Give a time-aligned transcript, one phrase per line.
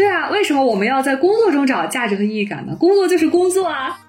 [0.00, 2.74] 对啊，为什么我们要在工作中找价值和意义感呢？
[2.74, 4.00] 工作就是工作啊。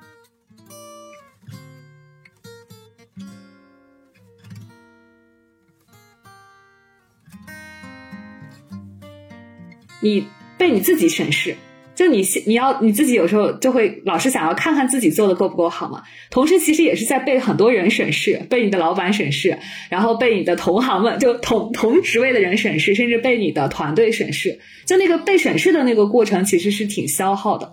[9.99, 10.25] 你
[10.57, 11.57] 被你自己审视。
[11.93, 16.01] 就你，你要你自己有时候就会老是想要看看自己做的够不够好嘛。
[16.29, 24.59] 同时，其实也是在被很多人审视，被你的老板审视，然后被你的同行们，就同 同职位的人审视，甚至被你的团队审视。
[24.87, 27.71] 就那个被审视的那个过程，其实是挺消耗的。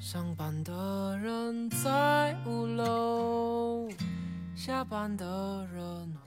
[0.00, 3.88] 上班的人在五楼，
[4.56, 6.17] 下班的人。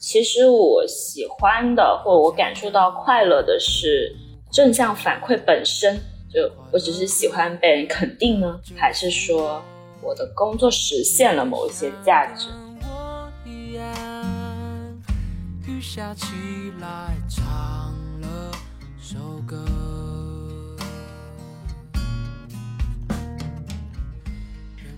[0.00, 4.16] 其实我喜欢的，或我感受到快乐的是
[4.50, 6.00] 正向反馈本身。
[6.32, 9.62] 就我只是喜欢被人肯定呢，还是说
[10.00, 12.48] 我的工作实现了某一些价值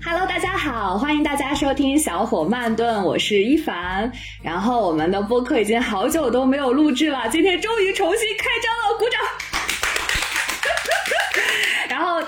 [0.05, 4.11] ？Hello，大家好，欢迎大家收听小火慢炖，我是一凡。
[4.42, 9.20] 然后我们的播客已经好久都没有录制了，今天终于重新开张了，鼓掌。
[11.89, 12.20] 然后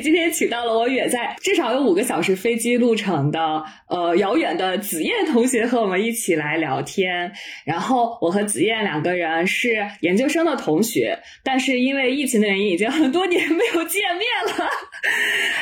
[0.00, 7.32] 今天请到了我远在至少有五个小时飞机路程的呃遥远的子燕同学和我们一起来聊天。
[7.64, 14.24] 然后我和子燕两个人是研究生的同学，但是因为疫情的原因，已经很多年没有见面
[14.58, 14.70] 了，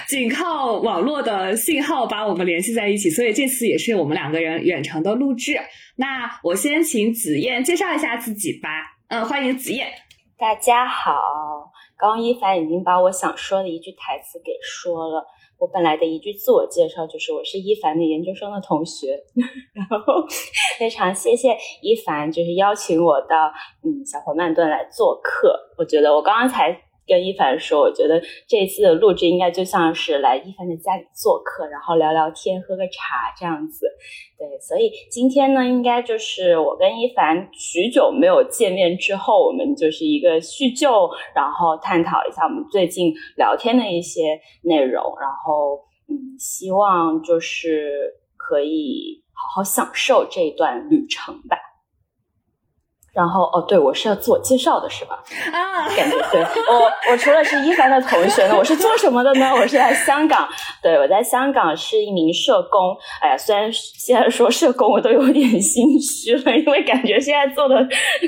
[0.09, 5.59] 仅靠网络的信号把我们联系在一起，所以这次也是我们两个人远程的录制。
[5.97, 8.69] 那我先请子燕介绍一下自己吧。
[9.09, 9.89] 嗯，欢迎子燕。
[10.39, 11.74] 大家好。
[11.97, 15.25] 刚刚一凡已经把我想说的一句台词给说了。
[15.57, 19.17] 我本来的一句自我介绍就是我是一凡的研究生的同学，
[19.73, 20.27] 然后
[20.79, 23.53] 非常谢谢一凡，就是邀请我到
[23.83, 25.57] 嗯小火慢炖来做客。
[25.79, 26.84] 我觉得我刚刚才。
[27.07, 33.87] 跟一凡说，我觉得这次的录制应该就像是来一凡的家里做客，然后聊聊天、喝个茶这样子。
[34.39, 51.57] 对，所以今天呢，应该就是我跟一凡许久没有见面之后，我们就是一个叙旧，然后探讨一下我们最近聊天的一些内容，然后嗯，希望就是可以好好享受这一段旅程吧。
[53.15, 55.23] 然后哦，对，我是要自我介绍的是吧？
[55.53, 59.53] 啊，感觉对我，我除了是一凡的同学呢，我是做什么的呢？
[59.55, 60.49] 我是在香港，
[60.83, 62.97] 对我在香港是一名社工。
[63.21, 67.77] 哎呀，虽然现在说社工，我都有点心虚了，因为感觉现在做的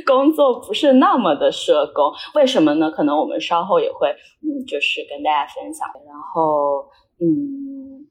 [0.06, 2.04] 工作不是那么的社工。
[2.34, 2.88] 为什么呢？
[2.88, 4.08] 可能我们稍后也会，
[4.42, 5.88] 嗯，就是跟大家分享。
[6.06, 6.86] 然后，
[7.20, 8.06] 嗯，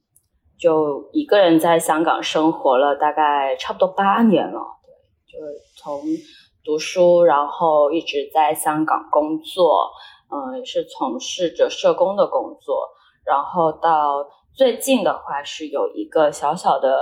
[0.60, 4.60] 就一个人在香港生活了大概差不多八年了，
[5.32, 6.02] 对，就是从。
[6.66, 9.92] 读书，然后一直在香港工作，
[10.30, 12.90] 嗯，也是从事着社工的工作。
[13.24, 17.00] 然后到最近的话，是有一个小小的，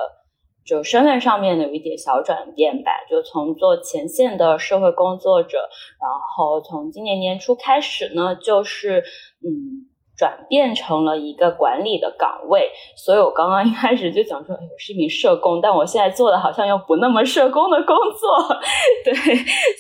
[0.66, 5.58] 就身份上面有一点小转变吧，就从做前线的社会工作者，
[6.00, 9.04] 然后从今年年初开始呢，就是
[9.42, 9.90] 嗯。
[10.24, 18.58] 转变成了一个管理的岗位，所以我刚刚一开始就想说，哎，我是一名社工，但我现在做的好像又不那么社工的工作，
[19.04, 19.14] 对，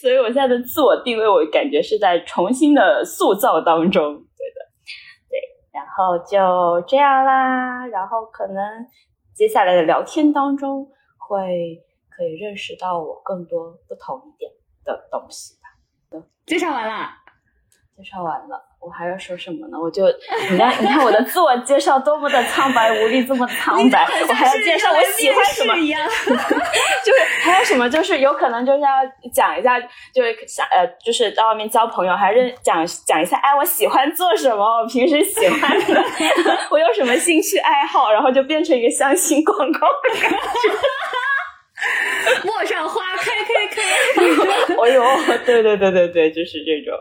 [0.01, 4.59] 所以我现在的自我定位，我感觉是在重新的塑造当中，对的，
[5.29, 5.39] 对，
[5.71, 8.85] 然后就这样啦，然后可能
[9.33, 10.85] 接下来的聊天当中
[11.17, 14.51] 会可以认识到我更多不同一点
[14.83, 16.21] 的东西吧。
[16.45, 17.07] 介绍完了，
[17.95, 18.72] 介绍完了。
[18.85, 19.77] 我还要说什么呢？
[19.81, 20.05] 我就
[20.51, 24.05] 你看，你看我的自我介绍多么的苍白无力，这么苍白。
[24.27, 25.73] 我还要介绍我喜欢什么，
[27.05, 28.89] 就是还有什么，就是有可能就是要
[29.33, 29.79] 讲一下，
[30.13, 36.03] 就是想呃，就是在外面交朋友，还是讲讲一下，哎，我喜欢做什么，我平时喜欢的，
[36.69, 40.37] 我有什么兴趣爱好，然后就变成一个相亲广告的感觉。
[42.43, 43.81] 陌上花开开开。
[44.81, 45.03] 哎呦，
[45.45, 46.97] 对对对对对，就是这种。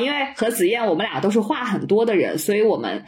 [0.00, 3.04] 因为和子燕我们俩都是话很多的人，所以我们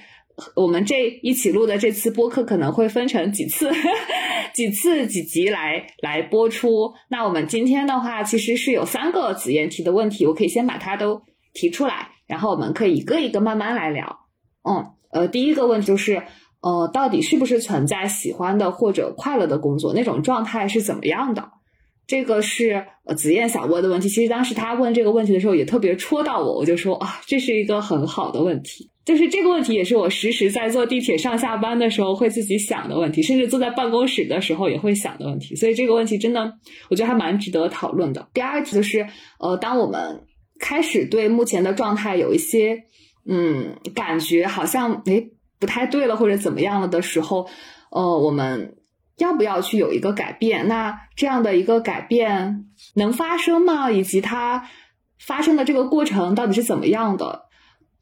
[0.54, 3.70] 我们这一起录的这次播客可能会分成几次、
[4.52, 6.92] 几次几集来来播出。
[7.08, 11.22] 那我们今天的话，其实是有三个子燕提的问题，我可以先把它都
[11.52, 14.18] 提出来，然后我们可以一个一个慢慢来聊。
[14.68, 16.22] 嗯，呃，第一个问题就是，
[16.60, 19.94] 呃，到底是不是存在喜欢的或者快乐的工作？
[19.94, 21.50] 那种状态是怎么样的？
[22.06, 24.08] 这个是呃紫燕想问的问题。
[24.08, 28.90] 其实当时他问这个问题的时候，也特别戳到我，我就说啊，这是一个很好的问题。
[29.04, 35.54] 就是这个问题，也是我时时在坐地铁上下班的时候会自己想的问题，甚至坐在办公室的时候也会想的问题。
[35.54, 36.54] 所以这个问题真的，
[36.88, 38.26] 我觉得还蛮值得讨论的。
[38.32, 39.06] 第二题就是，
[39.38, 40.24] 呃，当我们
[40.58, 42.84] 开始对目前的状态有一些
[43.26, 47.46] 嗯感觉，好像诶不太对了或者怎么样了的时候，
[47.90, 48.76] 呃，我们
[49.18, 50.66] 要不要去有一个改变？
[50.66, 53.90] 那这样的一个改变能发生吗？
[53.90, 54.68] 以及它
[55.18, 57.42] 发生的这个过程到底是怎么样的？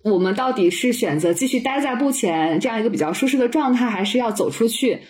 [0.05, 5.03] 我们到底是选择继续待在目前这样一个比较舒适的状态，还是要走出去？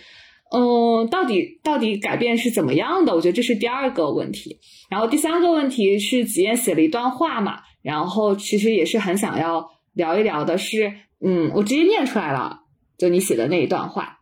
[0.51, 3.15] 嗯，到底到底改变是怎么样的？
[3.15, 4.59] 我觉得这是第二个问题。
[4.89, 10.93] 然后第三个问题是子燕写了一段话嘛，然后其实也是很想要聊一聊的，是
[11.25, 12.59] 嗯，我直接念出来了，
[12.99, 14.19] 就你写的那一段话，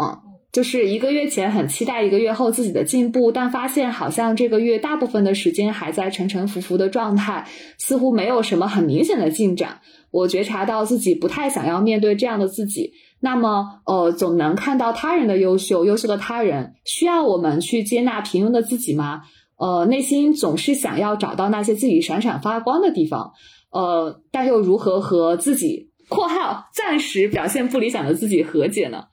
[0.00, 0.25] 嗯。
[0.56, 9.82] 就是一个月前很期待一个月后自己的进步，但发现好像这个月大部分的时间还在沉沉浮浮的状态，似乎没有什么很明显的进展。
[10.10, 12.92] 我觉察到自己不太想要面对这样的自己。
[13.20, 19.24] 那么，呃，总能看到他人的优秀，优秀的他人需要我们去接纳平庸的自己吗？
[19.58, 23.32] 呃，内心总是想要找到那些自己闪闪发光的地方，
[23.70, 29.04] 呃，但又如何和自己（括号暂时表现不理想的自己）和解呢？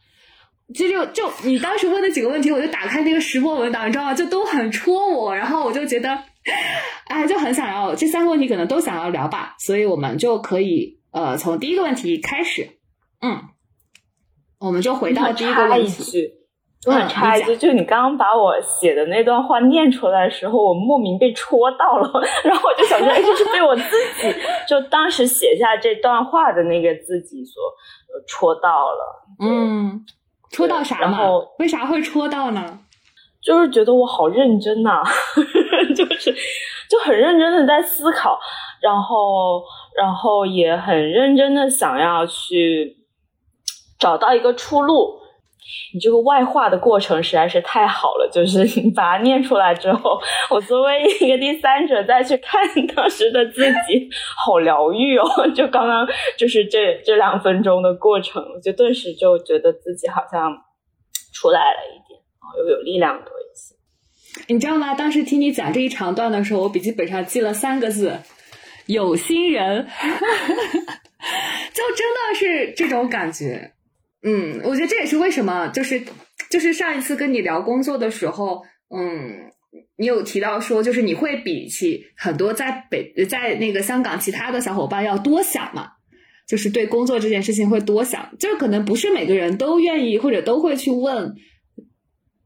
[0.73, 4.13] 其实就就你当时问的几个问题，我就打开那个石墨文档，你知道吗？
[4.13, 6.09] 就都很戳我，然后我就觉得，
[7.07, 12.67] 哎，就很想要这三个问题可能都想要聊吧，所以我们就可以呃从第一个问题开始，
[13.21, 13.41] 嗯，
[14.59, 16.31] 我们就回到第一个问题。
[16.85, 22.11] 我很插一句，就你刚刚把我写的那段话念出来的时候，我莫名被戳到了，
[22.43, 24.35] 然后我就想说，哎，这是被我自己
[24.67, 27.63] 就当时写下这段话的那个自己所
[28.27, 30.03] 戳到了，嗯。
[30.53, 31.19] 戳到啥嘛？
[31.59, 32.79] 为啥会戳到呢？
[33.41, 35.03] 就是觉得我好认真呐，
[35.93, 36.33] 就是
[36.89, 38.39] 就很认真的在思考，
[38.81, 39.61] 然后
[39.97, 42.95] 然后也很认真的想要去
[43.99, 45.19] 找到一个出路。
[45.93, 50.19] 你这个外化的过程实在是太好了，就是你把它念出来之后，
[50.49, 52.61] 我作为一个第三者再去看
[52.95, 54.09] 当时的自己，
[54.45, 55.25] 好疗愈哦！
[55.55, 56.07] 就刚刚
[56.37, 60.51] 就是这这两分钟的过程，我就顿时就觉得自己好像
[61.33, 62.19] 出来了一点，
[62.57, 63.75] 又有力量多一些。
[64.47, 64.95] 你知道吗？
[64.95, 68.19] 当时听你讲这一长段的时候，我笔记本上记了三个字：
[68.87, 69.87] 有心人。
[71.73, 73.72] 就真的是这种感觉。
[74.25, 76.01] 嗯，我觉得这也是为什么，就是
[76.49, 79.51] 就是上一次跟你聊工作的时候，嗯，
[79.97, 85.89] 你有提到说，就是你会比起很多在北在那个香港其他的小伙伴要多想嘛，
[86.47, 91.35] 就是对工作这件事情会多想，就是可能不是每个人都愿意或者都会去问，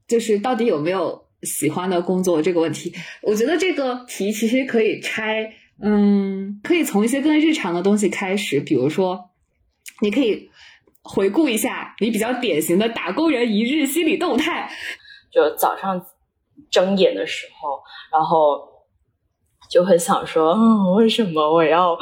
[0.07, 2.91] 就是到底有没有喜欢的工作这个问题。
[3.21, 9.29] 我觉得这个题其实可以拆，嗯，可以从一些更日常的东西开始，比如说，
[10.01, 10.49] 你可以。
[11.07, 14.69] 回顾一下你比较典型的打工人一日心理动态，
[15.31, 16.05] 就早上
[16.69, 17.81] 睁眼的时候，
[18.11, 18.66] 然后。
[19.69, 21.97] 就很想说，嗯，为什么我要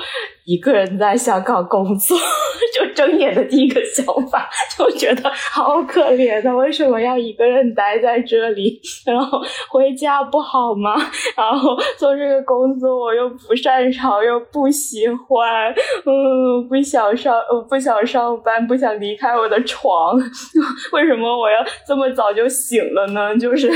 [0.46, 2.18] 一个人在香港工作？
[2.74, 8.82] 就睁眼的第一个想法，就觉得好可怜的，为什么要一个人待在这里？
[9.06, 10.94] 然后回家不好吗？
[11.38, 15.74] 然后做这个工作我又不擅长，又不喜欢，
[16.06, 17.34] 嗯，不想上，
[17.70, 20.18] 不想上班，不想离开我的床。
[20.92, 21.58] 为什么我要
[21.88, 23.38] 这么早就醒了呢？
[23.38, 23.72] 就是。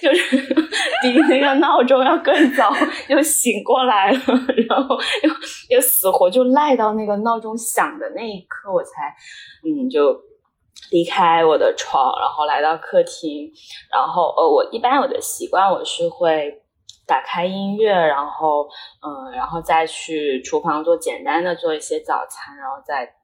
[0.00, 0.36] 就是
[1.02, 2.72] 比那个闹钟要更早
[3.08, 4.18] 就醒过来了，
[4.68, 9.14] 然后又又死活就赖到那个闹钟响的那一刻，我才
[9.64, 10.16] 嗯就
[10.90, 13.50] 离开我的床，然后来到客厅，
[13.92, 16.62] 然后呃我一般我的习惯我是会
[17.06, 18.68] 打开音乐，然后
[19.02, 23.14] 嗯然后再去厨房做简单的做一些早餐，然后再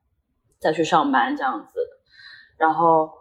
[0.58, 1.80] 再去上班这样子，
[2.58, 3.19] 然后。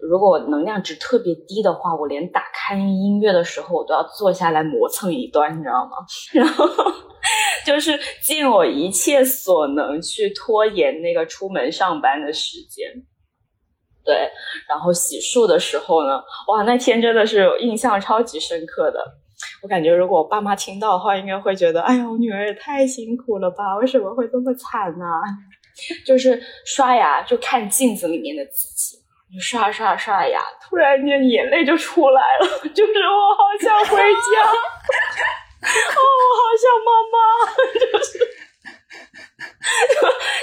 [0.00, 5.96] 如果能量值特别低的话，我连打开音乐的时候，我都要坐下来磨蹭一段，你知道吗？
[6.32, 6.66] 然后
[7.66, 12.86] 就是尽我一切所能去拖延那个出门上班的时间。
[14.04, 14.30] 对，
[14.68, 18.98] 然后洗漱的时候呢，哇，那天真的是印象超级深刻的。
[19.62, 23.76] 我感觉如果我爸妈听到的话，应该会觉得，哎呀，我女儿也太辛苦了吧？
[23.76, 25.04] 为什么会这么惨呢？
[26.06, 28.96] 就是刷牙就看镜子里面的自己。
[29.32, 37.16] 就刷刷刷牙，突然间眼泪就出来了， 就是我好想回家， 哦，我好想妈妈，
[37.78, 38.18] 就是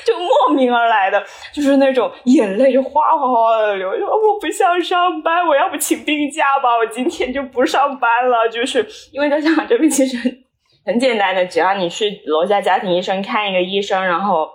[0.06, 3.98] 就就莫名而来的的，就是那种眼泪就哗哗哗的流。
[3.98, 6.78] 说我不想上班，我要不请病假吧？
[6.78, 8.48] 我今天就不上班了。
[8.48, 10.18] 就是因为在香港这边其实
[10.86, 14.48] 很简单的，只要你去楼下家庭医生看一个医生，然后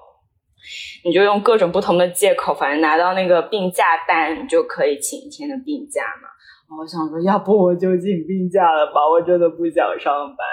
[1.04, 6.28] 你就用各种不同的借口，反正拿到那个病假单，你就可以请一天的病假嘛。
[6.68, 9.00] 然后我想说，要不我就请病假了吧？
[9.08, 10.46] 我真的不想上班。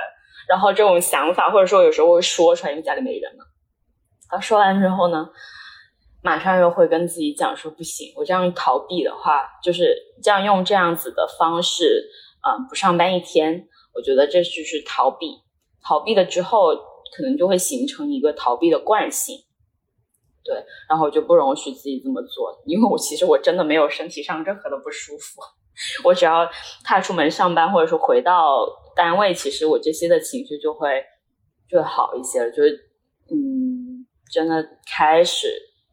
[0.48, 3.44] 然后这种想法，或者说有时候会说出来，因为家里没人嘛。
[4.30, 5.28] 他说完之后呢，
[6.22, 12.10] 马上又会跟自己讲说，不行，我这样逃避的话，就是这样用这样子的方式，
[12.42, 15.28] 啊，不上班一天，我觉得这就是逃避。
[15.84, 16.74] 逃避了之后，
[17.16, 19.38] 可能就会形成一个逃避的惯性。
[20.48, 20.56] 对，
[20.88, 25.42] 然后我就不容许自己这么做，因为我其实我真的没有身体上任何的不舒服。
[26.06, 26.50] 我只要
[26.86, 31.04] 踏出门上班，或者说回到单位，其实我这些的情绪就会
[31.70, 32.50] 就会好一些了。
[32.50, 32.72] 就是
[33.30, 35.48] 嗯，真的开始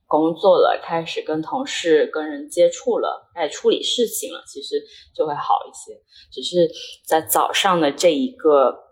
[0.07, 4.81] 工作了，开始跟同事、跟人接触了，开始处理事情了，其实
[5.13, 6.01] 就会好一些。
[6.31, 6.71] 只是
[7.05, 8.85] 在早上的这一个。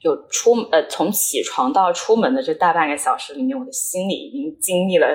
[0.00, 5.06] 就出呃，从起床到出门的这大半个小时里面，我的心里已经经历了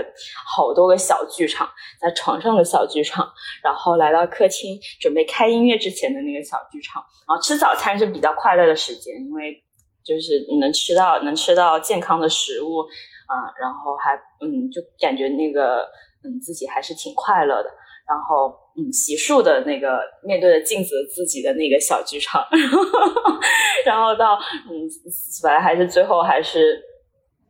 [0.46, 1.68] 好多个小剧场，
[2.00, 3.27] 在床上的小剧场，
[3.63, 9.63] 然后来到客厅准备开音乐之前的那个小剧场，然后吃早餐是比较快乐的时间，因为
[10.04, 12.82] 就是能吃到能吃到健康的食物
[13.25, 15.80] 啊，然后还嗯，就感觉那个
[16.24, 17.70] 嗯自己还是挺快乐的。
[18.08, 22.46] 然后，嗯洗漱的那个面对着镜子自己的那个小剧场，
[23.86, 24.38] 然后到，
[24.70, 24.84] 嗯，
[25.41, 26.82] 本来还是最后还是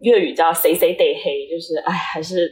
[0.02, 2.52] 粤语叫“谁谁得黑”，就是哎，还是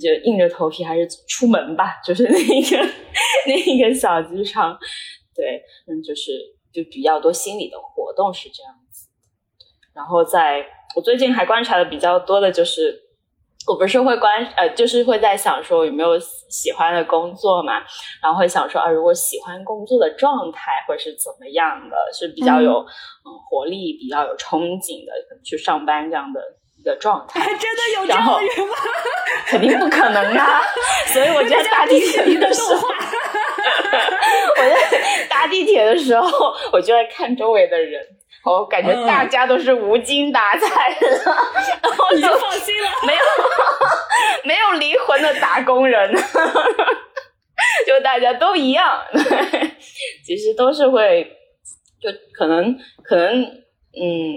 [0.00, 2.88] 就硬着头皮还是出门吧，就是那个
[3.48, 4.76] 那一个小剧场，
[5.34, 6.32] 对，嗯，就是
[6.72, 9.08] 就比较多心理的活动是这样子。
[9.94, 10.64] 然后在
[10.96, 13.11] 我最近还观察的比较多的就是。
[13.68, 17.74] 我不是会关呃，就是会在想说有没有喜欢的工作嘛，
[18.20, 25.12] 然后会想说啊，如果喜欢工作的状态会是怎么样的，是比较有嗯活力、比较有憧憬的
[25.44, 26.40] 去上班这样的
[26.76, 27.40] 一个状态。
[27.40, 28.74] 真的有这样的人吗？
[29.46, 30.62] 肯定不可能啊！
[31.12, 32.88] 所以我在搭地铁的时候，
[34.58, 38.02] 我在搭地铁的时候，我就在看周围的人。
[38.44, 41.08] 我感觉大家都是无精打采的，
[41.80, 43.21] 然后你就放心了，没有
[45.52, 46.10] 打工人，
[47.86, 49.02] 就大家都一样，
[50.24, 51.30] 其实都是会，
[52.00, 54.34] 就可能可能嗯，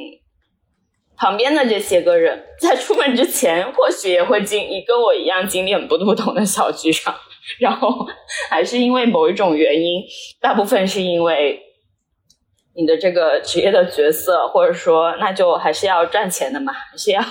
[1.16, 7.16] 旁边的这些个人在出门之前，或许也会经历跟我一样经历很多不同的小剧场，
[7.60, 8.06] 然后
[8.50, 10.04] 还是因为某一种原因，
[10.42, 11.62] 大部分是因为。
[12.78, 17.22] 你的这个职业的角色，或者说，那就还是要赚钱的嘛， 还是要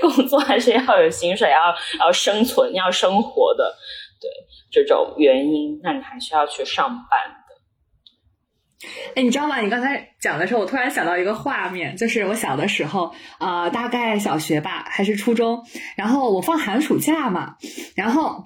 [0.00, 1.74] 工作，还是要有薪水，要
[2.04, 3.74] 要生存，要生活的，
[4.20, 4.28] 对
[4.70, 8.88] 这种原因，那你还是要去上班的。
[9.16, 9.60] 哎，你知道吗？
[9.60, 13.10] 你刚才讲的时候，我突然想到一个画面，就是我小的时候，
[13.40, 15.64] 呃，大概小学吧，还是初中，
[15.96, 17.56] 然后我放寒暑假嘛，
[17.96, 18.44] 然后。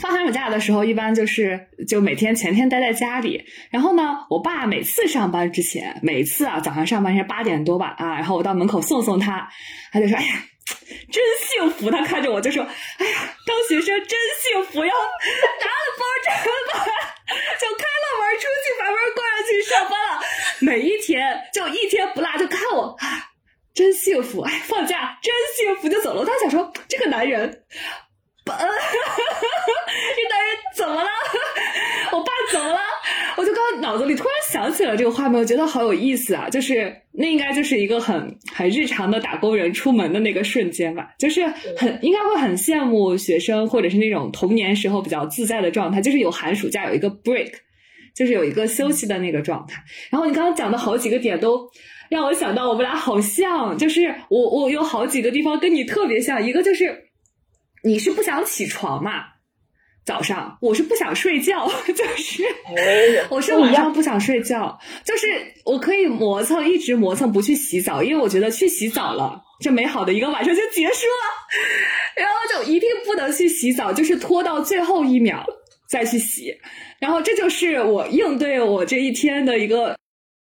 [0.00, 3.44] 放寒暑假的时候，一般就是就每天全天待在家里。
[3.70, 9.48] 然后呢，我爸每次上班之前，每次啊早上上班是八点多吧啊，然后我到门口送送他，
[9.92, 10.34] 他就说：“哎呀，
[11.10, 12.62] 真幸福。”他看着我就说
[12.98, 16.84] ：“哎呀，当学生真幸福，要拿了包摘了吧，
[17.58, 20.22] 就开了门出去，把门关上去上班了。
[20.60, 22.94] 每一天就一天不落，就看我，
[23.74, 24.42] 真幸福。
[24.42, 26.26] 哎，放假真幸福，就走了。
[26.26, 27.62] 他想说这个男人。”
[28.52, 28.58] 呃，
[30.16, 31.08] 这男人怎么了？
[32.12, 32.78] 我爸怎么了？
[33.36, 36.48] 我就刚脑子里突然想起了这个画面，我觉得好有意思啊！
[36.48, 47.52] 就是那应该就是一个很很日常的打工人出门的那个瞬间吧，就是很应该会很羡慕学生或者是那种童年时候比较自在的状态，就是有寒暑假有一个 break，
[48.14, 49.82] 就是有一个休息的那个状态。
[50.10, 51.68] 然后你刚刚讲的好几个点都
[52.08, 57.05] 让我想到我们俩好像，就是我我有好几个地方跟你特别像，一个就是。
[57.86, 59.12] 你是不想起床嘛？
[60.04, 62.42] 早上我是不想睡觉， 就是
[63.30, 65.28] 我是晚上不想睡觉，就是
[65.64, 71.24] 我可以磨蹭，一直磨蹭不去洗澡，因为我觉得去洗澡了，这美好的一个晚上就结束了，
[72.20, 75.46] 然后就一定不能去洗澡，就是拖到最后一秒
[75.88, 76.52] 再去洗，
[76.98, 79.96] 然后这就是我应对我这一天的一个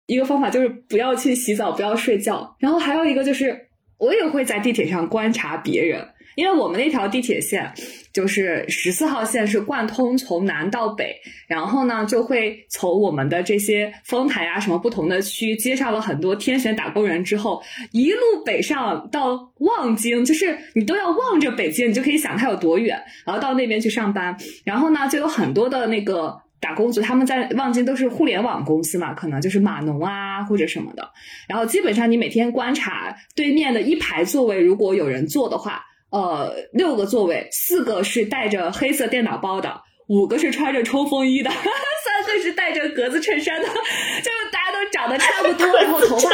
[0.07, 6.09] 一个方法，就是不要去洗澡，不要睡觉，然后还有一个就是我也会在地铁上观察别人。
[6.35, 7.71] 因为我们那条地铁线
[8.13, 11.15] 就是十四号线是贯通从南到北，
[11.47, 17.61] 然后呢就会从我们的这些丰台啊什么不同的区接上了很多天选打工人之后，
[17.91, 26.41] 一路北上到望京，就是你都要望着北京，你就可以想它有多远，然后到那边去上班，然后呢就有很多的那个。
[26.61, 31.07] 打工族他们在望京都是互联网公司嘛，可能就是码农啊或者什么的。
[31.47, 46.29] 然后基本上你每天观察对面的一排座位，如果有人坐的话，呃，六个座位，四个是带着黑色电脑包的，五个是穿着冲锋衣的，三个是带着格子衬衫的，就大家都长得差不多， 然后头发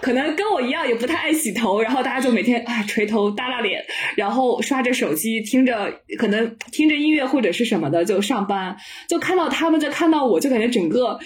[0.00, 3.84] 可能跟我一样，也不太爱洗头，然后大家就每天啊垂头耷拉脸，
[4.16, 8.76] 然后刷着手机，听着可能听着音乐或者是什么的就上班，
[9.08, 11.18] 就看到他们，就看到我就感觉整个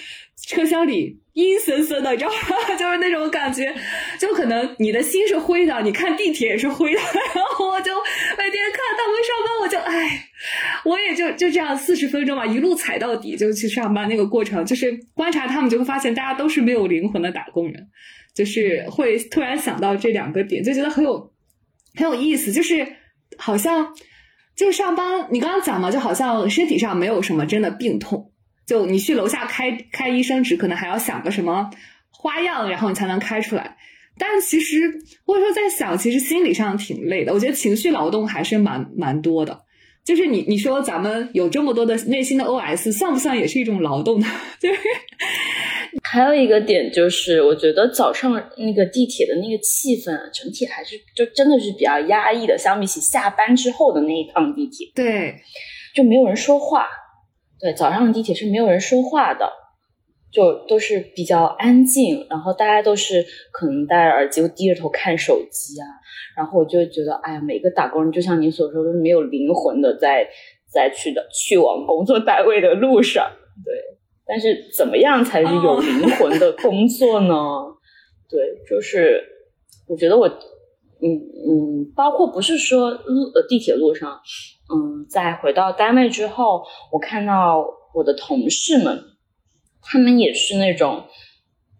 [0.47, 2.35] 车厢里阴森森的，你知道吗？
[2.79, 3.73] 就是那种感觉，
[4.19, 6.99] 就可能你的心是灰的，你看地铁也是灰的，
[7.35, 7.91] 然后我就
[8.37, 10.29] 每天看他们上班，我就唉，
[10.85, 17.87] 我也就就这样四十分钟吧，一路踩到底就去上班，那个过程就是观察他们，就会发现大家都是没有灵魂的打工人。
[18.33, 21.31] 就是会突然想到这两个点，就觉得很有
[21.95, 22.51] 很有意思。
[22.51, 22.85] 就是
[23.37, 23.93] 好像
[24.57, 28.33] 就上班，你刚刚讲嘛，就好像身体上没有什么真的病痛，
[28.65, 31.69] 就你去楼下开开医生纸，可能还要想个什么
[32.11, 33.77] 花样，然后你才能开出来。
[34.17, 34.77] 但其实
[35.25, 37.33] 我有时候在想，其实心理上挺累的。
[37.33, 39.61] 我觉得情绪劳动还是蛮蛮多的。
[40.05, 44.27] 就是你你说咱们有这么多的内心的 OS，算不算也是一种劳动呢？
[44.59, 44.79] 就是。
[46.03, 52.57] 还有一个点就是，我觉得早上那个地铁的那个气氛，整体还是就真的是比较压抑的。
[52.57, 55.35] 相比起下班之后的那一趟地铁，对，
[55.95, 56.85] 就没有人说话。
[57.65, 59.51] 对，早上的地铁是没有人说话的，
[60.31, 65.85] 就都是比较安静，然后大家都是可能戴着耳机，低着头看手机啊。
[66.37, 70.27] 然后我就觉得，哎呀，每个打工人就像你所说，都是没有灵魂的，在
[70.71, 73.27] 在去的去往工作单位的路上，
[73.65, 73.73] 对。
[74.27, 77.33] 但是怎么样才是有灵魂的工作呢？
[78.29, 79.23] 对，就是
[79.87, 80.27] 我觉得我，
[81.01, 81.07] 嗯
[81.47, 84.19] 嗯，包括不是说路呃地铁路上，
[84.73, 89.03] 嗯，在回到单位之后，我看到我的同事们，
[89.81, 91.03] 他们也是那种，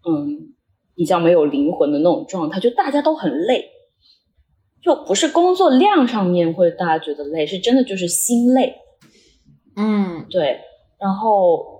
[0.08, 0.54] 嗯，
[0.94, 3.64] 比较没有灵魂的那种状态，就大家都很累，
[4.82, 8.74] 就不是工作量上面会大家觉得累，是真的就是心累，
[9.76, 10.60] 嗯，对，
[10.98, 11.74] 然后。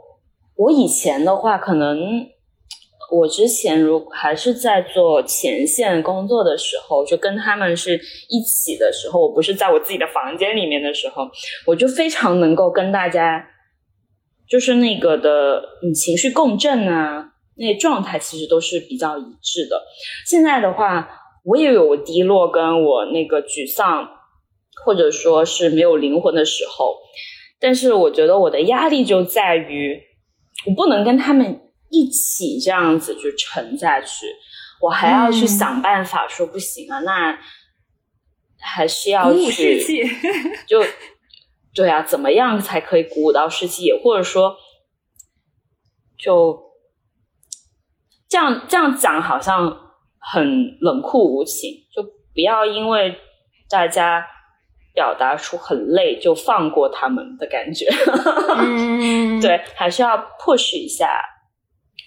[0.59, 1.99] 我以前的话，可能
[3.11, 11.29] 我之前如还是在做前线工作的时候，就跟他们是一起的时候，我不是在我自己的房间里面的时候，
[11.67, 13.47] 我就非常能够跟大家，
[14.49, 19.83] 就是那个的嗯情绪共振啊，那状态其实都是比较一致的。
[20.27, 21.09] 现在的话，
[21.45, 24.09] 我也有低落，跟我那个沮丧，
[24.85, 26.97] 或者说是没有灵魂的时候，
[27.61, 30.03] 但是我觉得我的压力就在于。
[30.67, 31.61] 我不能跟他们
[31.91, 34.27] 一起这样子去沉下去，
[34.81, 37.39] 我还要去想办法说不行啊，那
[38.59, 39.81] 还是要去
[40.67, 40.85] 就
[41.75, 43.93] 对啊，怎么样才可以鼓舞到士气？
[43.93, 44.57] 或者说，
[46.19, 46.61] 就
[48.29, 53.19] 这样这样讲好像很冷酷无情，就不要因为
[53.69, 54.27] 大家。
[54.97, 57.85] 表达出很累就放过他们的感觉，
[59.43, 61.21] 对，还是要 push 一下，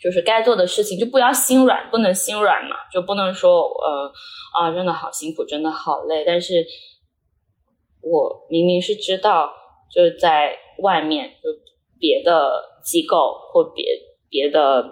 [0.01, 4.11] 就是该做的事情就不要心软，不能心软嘛，就不能说呃
[4.57, 6.65] 啊真的好辛苦，真的好累，但是
[8.01, 9.51] 我明明是知道，
[9.93, 11.49] 就是在外面就
[11.99, 13.85] 别的机构或别
[14.29, 14.85] 别的。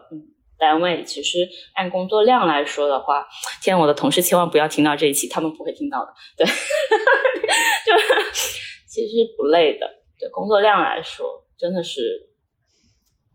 [0.60, 3.28] 单位其实按工作量来说的话，
[3.62, 6.12] 天，我的同事千万不要听到这一期，他们不会听到的。
[6.36, 6.48] 对，
[7.86, 7.94] 就
[8.88, 9.88] 其实不累的。
[10.20, 12.32] 对工作量来说，真的是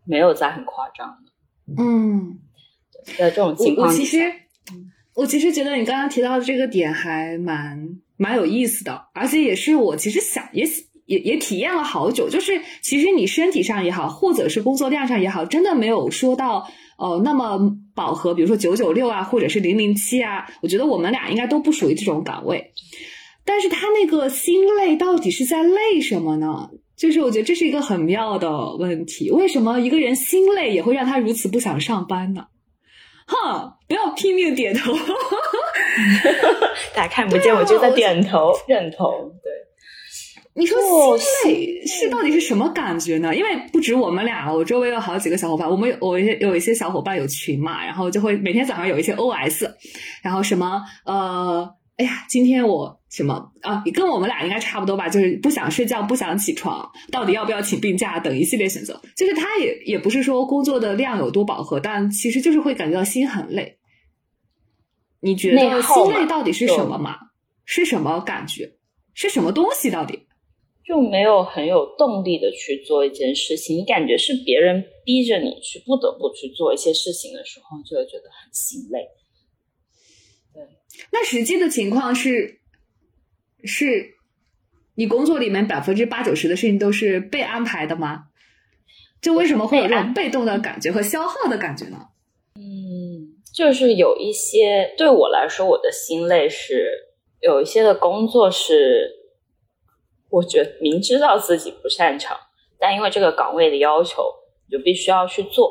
[0.05, 1.32] 没有在很夸张的。
[1.77, 2.39] 嗯，
[3.19, 4.33] 在这种情况我其实，
[5.15, 10.65] 我其实觉得你刚刚提到的这个点还蛮蛮有意思的，而且也是我其实想也
[11.07, 16.69] 也也体验了好久，就是其实你身体上也好，或者是工作量上也好，真的没有说到。
[16.99, 17.59] 哦，那么
[17.97, 22.73] 饱和，比如说九九六啊，或者是零零七啊，我觉得我们俩应该都不属于这种岗位。
[23.45, 26.71] 但是他那个心累到底是在累什么呢？
[26.97, 29.31] 就是我觉得这是一个很妙的问题。
[29.31, 32.47] 为什么一个人心累也会让他如此不想上班呢？
[33.27, 34.93] 哼，不要拼命点头，
[36.95, 39.09] 大家看不见，我就在点头认同。
[39.43, 39.53] 对。
[40.55, 40.79] 你说
[41.17, 43.35] 心累是到底是什么感觉呢？
[43.35, 49.73] 因为不止我们俩，我周围有好几个小伙伴，我们有我一些有一些小伙伴有群嘛，然后就会每天早上有一些 OS，
[50.23, 53.85] 然后什么呃，哎呀，今天我什么啊？
[53.93, 58.99] 跟我们俩应该差不多吧，就是不想睡觉，不想起床，到底要不要请病假等一系列选择。
[59.15, 63.77] 就是他也也不是说工作的量有多饱和，但其实就是会感觉到心很累。
[65.21, 67.19] 你觉得心累到底是什么吗？
[67.67, 68.73] 是什么感觉？
[69.13, 69.91] 是什么东西？
[69.91, 70.27] 到底
[70.83, 73.77] 就没有很有动力的去做一件事情？
[73.77, 79.07] 你感觉是别人逼着你去不得不去做一些事情的时候，就会觉得很心累。
[80.55, 80.63] 对，
[81.13, 82.62] 那实际的情况是。
[83.65, 84.15] 是，
[84.95, 88.25] 你工作里面百分之八九十的事情都是被安排的吗？
[89.21, 92.09] 就为什么会有这种被动的感觉和消耗的感觉呢？
[92.57, 99.11] 嗯，就是有一些对我来说，我的心累是有一些的工作是，
[100.29, 102.37] 我觉得明知道自己不擅长，
[102.81, 104.25] 但因为这个岗位的要求，
[104.69, 105.71] 就必须要去做。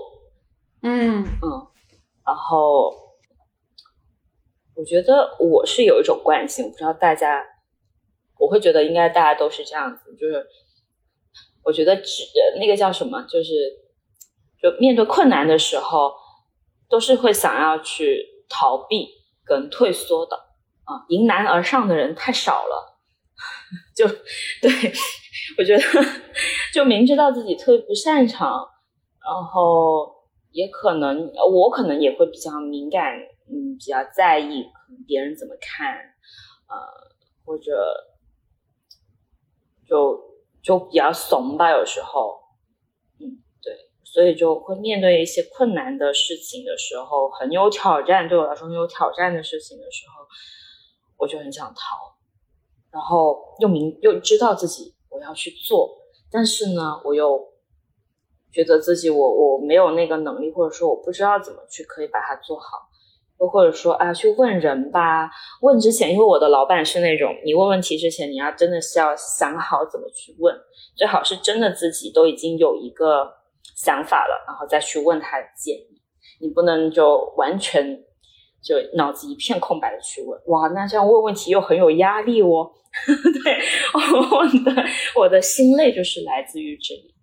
[0.82, 1.68] 嗯嗯，
[2.26, 2.96] 然后
[4.76, 7.44] 我觉得我是有一种惯性，我不知道大家。
[8.42, 10.44] 我会觉得应该大家都是这样子，就是
[11.64, 12.24] 我觉得只
[12.60, 13.54] 那个叫什么，就是
[14.60, 16.12] 就面对困难的时候，
[16.90, 19.10] 都是会想要去逃避
[19.46, 20.36] 跟退缩的
[20.86, 23.00] 啊，迎难而上的人太少了。
[23.96, 24.92] 就对
[25.60, 25.84] 我觉得，
[26.74, 28.68] 就明知道自己特别不擅长，
[29.24, 30.12] 然后
[30.50, 33.14] 也可能我可能也会比较敏感，
[33.48, 34.66] 嗯，比较在意
[35.06, 35.96] 别人怎么看，
[36.68, 36.76] 呃，
[37.46, 38.08] 或者。
[39.92, 40.18] 就
[40.64, 42.40] 就比较怂吧，有时候，
[43.20, 43.76] 嗯，对，
[44.06, 50.26] 所以就会面对一些困难的事情的时候，很有挑战，对我来说很有挑战的事情的时候，
[51.18, 52.16] 我就很想逃，
[52.90, 55.90] 然后又明又知道自己我要去做，
[56.32, 57.52] 但是呢，我又
[58.54, 62.88] 觉得自己我我没有那个能力，或者说我不知道怎么去可以把它做好。
[63.42, 65.30] 又或者说啊，去问人吧。
[65.62, 70.56] 问之前，因为我的老板是那种，你问问题之前，你要真的是要想好怎么去问，
[70.96, 73.28] 最好是真的自己都已经有一个
[73.76, 76.00] 想法了，然后再去问他的建议。
[76.40, 77.84] 你不能就完全
[78.64, 80.40] 就脑子一片空白的去问。
[80.46, 82.72] 哇，那这样问问题又很有压力哦。
[83.44, 83.60] 对，
[83.96, 84.84] 我的
[85.18, 87.16] 我的心累就是来自于这里。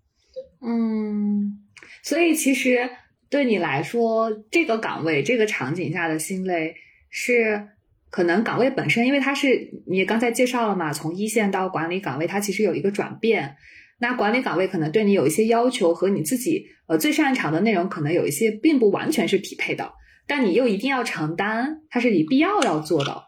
[0.66, 1.64] 嗯，
[2.02, 2.90] 所以其实。
[3.30, 6.74] 对你来说，这个岗位、这个场景下的心累，
[7.10, 7.68] 是
[8.08, 13.56] 可能岗位本身，因为它是你刚才介绍了嘛，从一线到管理岗位，它其实有一个转变。
[14.00, 19.92] 那管理岗位可能对你有一些要求，和你自己呃最擅长的内容可能有一些并不完全是匹配的，
[20.26, 23.24] 但你又一定要承担，它是你必要要做的。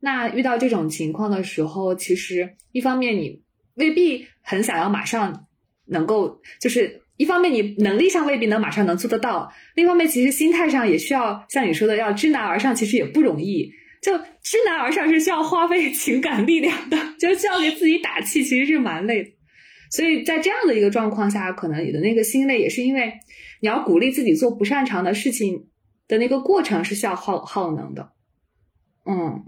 [0.00, 5.46] 那遇到这种情况的时候，其实一方面你未必很想要马上
[5.86, 7.03] 能够就是。
[7.16, 13.72] 一方面，你能力上未必能马上能做得到；另一方面，其实心态上也需要像你说的，要知难而上，其实也不容易。
[14.02, 19.30] 就知难而上是需要花费 情感力量的，就需要给自己打气，其实是蛮累的。
[19.90, 23.12] 所以在这样的一个状况下，可能你的那个心累，也是因为
[23.60, 25.68] 你要鼓励自己做不擅长的事情
[26.08, 28.10] 的那个过程是需要耗耗能的。
[29.06, 29.44] 嗯，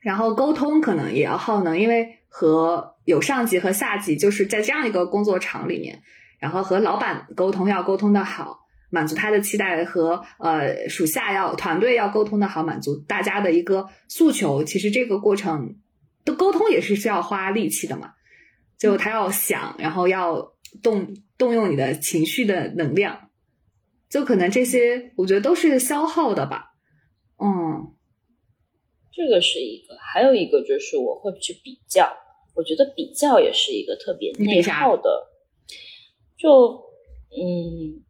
[0.00, 6.00] 然后沟通可能也要耗能，因为和有上级和下级，就是在这样一个工作场里面。
[6.40, 14.64] 然后和老板沟通要沟通的好，满足他的期待和呃属下要团队要沟通的好，满足大家的一个诉求。
[14.64, 15.76] 其实这个过程
[16.24, 18.14] 的沟通也是需要花力气的嘛，
[18.78, 23.28] 就他要想，然后要动动用你的情绪的能量，
[24.08, 26.72] 就可能这些我觉得都是消耗的吧。
[27.38, 27.94] 嗯，
[29.12, 32.10] 这个是一个，还有一个就是我会去比较，
[32.54, 35.28] 我觉得比较也是一个特别内耗的。
[36.40, 36.82] 就
[37.32, 38.02] 嗯，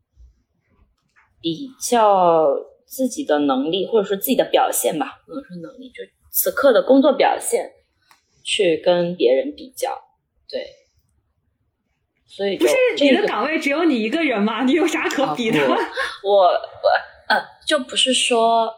[1.42, 2.46] 比较
[2.86, 5.96] 自己的能力，或者说自己的表现吧，不能说能力，就
[6.30, 7.72] 此刻的工作表现，
[8.44, 9.90] 去跟别人比较，
[10.48, 10.64] 对。
[12.24, 14.62] 所以不是你的岗位只有你一个人吗？
[14.62, 15.58] 你有啥可比的？
[15.58, 16.48] 我我
[17.28, 18.72] 呃，就不是说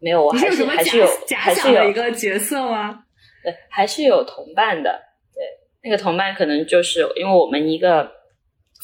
[0.00, 3.04] 没有，我还是还是有还是有一个角色吗？
[3.44, 5.02] 对，还是有同伴的。
[5.34, 5.44] 对，
[5.84, 8.21] 那个同伴可能就是因为我们一个。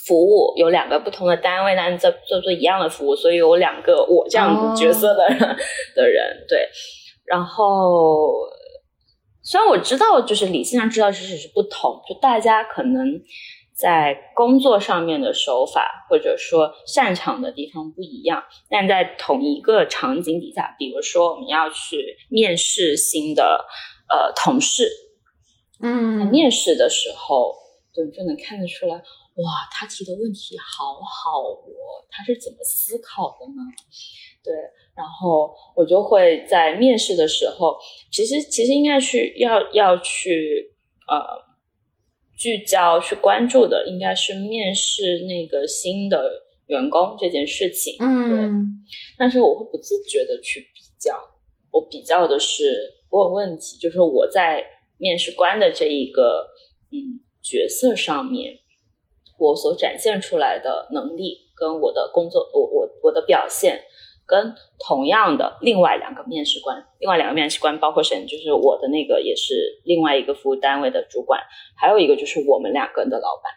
[0.06, 5.38] 服务有两个不同的单位，但在做做一样的服务，所以有两个我这样子角色的人
[5.94, 6.68] 的人，对。
[7.24, 8.32] 然后
[9.42, 13.20] 虽然我知道，就是理性上知道这是是不同，就大家可能
[13.74, 23.66] 在工作上面的手法或者说擅长的地方不一样，但在同一个场景底下，比如说我们要去面试新的
[24.08, 24.88] 呃同事，
[25.82, 27.54] 嗯，面试的时候，
[27.94, 29.02] 对，就能看得出来。
[29.38, 33.62] 哇，他提的问题好好哦，他是怎么思考的呢？
[34.42, 34.52] 对，
[34.96, 37.76] 然后我就会在面试的时候，
[38.10, 40.74] 其实其实应该去要要去
[41.06, 41.22] 呃
[42.36, 47.96] 聚焦去关注的，应该是面试那个新的员工这件事情。
[48.00, 48.84] 嗯，
[49.16, 51.16] 但是我会不自觉的去比较，
[51.70, 54.64] 我比较的是问问题，就是我在
[54.96, 56.48] 面试官的这一个
[56.90, 58.58] 嗯角色上面，
[59.38, 63.84] 我所展现出来的能力跟我的工作，我我我的表现。
[64.30, 64.54] 跟
[64.86, 68.26] 同样的另外两个面试官，另外两个面试官包括谁？
[68.26, 71.40] 就是我的那个也是另外一个服务单位的主管，
[71.74, 73.50] 还有一个就是我们两个人的老板。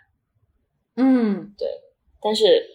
[0.96, 1.68] 嗯，对。
[2.22, 2.66] 但是，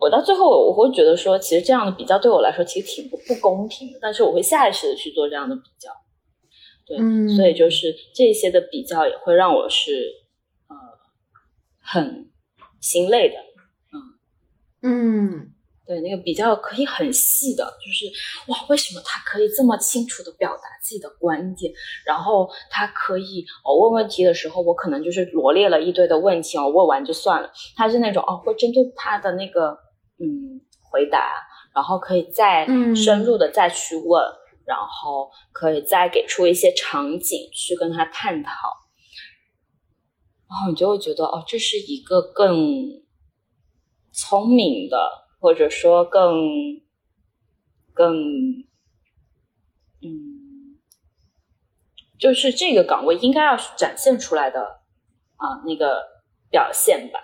[0.00, 3.98] 我到最后我会觉得说，其实这样的比较对我来说其实挺不不公平的。
[4.02, 5.88] 但是我会下意识的去做这样的比较。
[6.84, 6.98] 对，
[7.36, 10.23] 所以就是这些的比较也会让我是呃
[11.84, 12.30] 很
[12.80, 13.34] 心累的。
[13.92, 15.54] 嗯嗯，
[15.86, 18.06] 对，那个比较可以很细的，就是
[18.50, 21.72] 哇，为什么他可以这么清楚的表达自己的观点？
[22.04, 27.50] 然后他可以哦，问问题的时候，我可能就是罗列了一堆的问题哦，问完就算了。
[27.76, 29.70] 他是那种哦，会针对他的那个
[30.18, 31.32] 嗯回答，
[31.74, 34.22] 然后可以再深入的再去问，
[34.66, 38.50] 然后可以再给出一些场景去跟他探讨，
[40.54, 43.02] 然后你就会觉得哦，这是一个更。
[44.16, 44.96] 聪明的，
[45.40, 46.32] 或者说更
[47.92, 48.14] 更，
[50.00, 50.78] 嗯，
[52.16, 54.60] 就是这个岗位应该要展现出来的
[55.34, 56.00] 啊那个
[56.48, 57.18] 表现吧。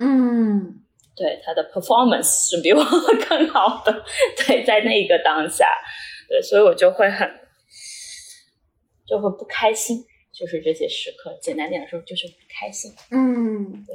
[0.00, 0.82] 嗯，
[1.14, 2.82] 对，他的 performance 是比我
[3.28, 4.04] 更好的。
[4.44, 5.68] 对，在那个当下，
[6.28, 7.30] 对，所以我就会很
[9.06, 11.38] 就会不开心，就是这些时刻。
[11.40, 12.92] 简单点说，就是不开心。
[13.10, 13.94] 嗯，对。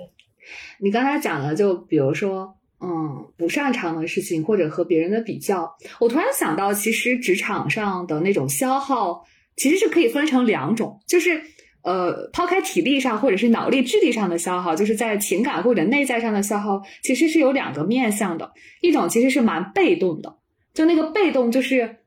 [0.79, 11.41] 你刚才讲的，就比如说，嗯，不擅长的事情或者和别人的比较，我突然想到，其实职场上的那种消耗，其实是可以分成两种，就是
[11.81, 18.51] 呃，抛开体力上或者是脑力、智力上的消耗，就是在情感或者内在上的消耗，其实是有两个面向的。
[18.81, 20.37] 一种其实是蛮被动的，
[20.73, 21.97] 就那个被动，就是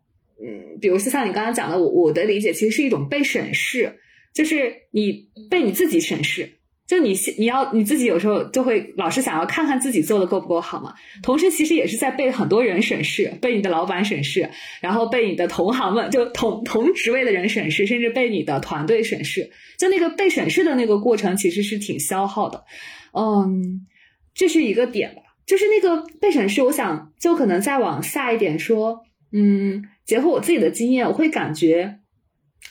[0.42, 3.98] 嗯，比如像你刚刚讲的，我我的理解其实是一种被审视，
[4.34, 6.56] 就是你被你自己审视。
[6.86, 10.92] 就你，你要你自己有时候就会老是想要看看自己做的够不够好嘛。
[11.22, 19.48] 同时，其实也是在被很多人审视，被你的老板审视，然后被你的同行们，就同同职位的人审视，甚至被你的团队审视。
[19.78, 22.64] 就那个被审视的那个过程，其实是挺消耗的。
[23.12, 23.86] 嗯，
[24.34, 25.22] 这是一个点吧。
[25.46, 29.02] 就是那个被审视，我想就可能再往下一点说。
[29.30, 31.99] 嗯，结合我自己的经验，我会感觉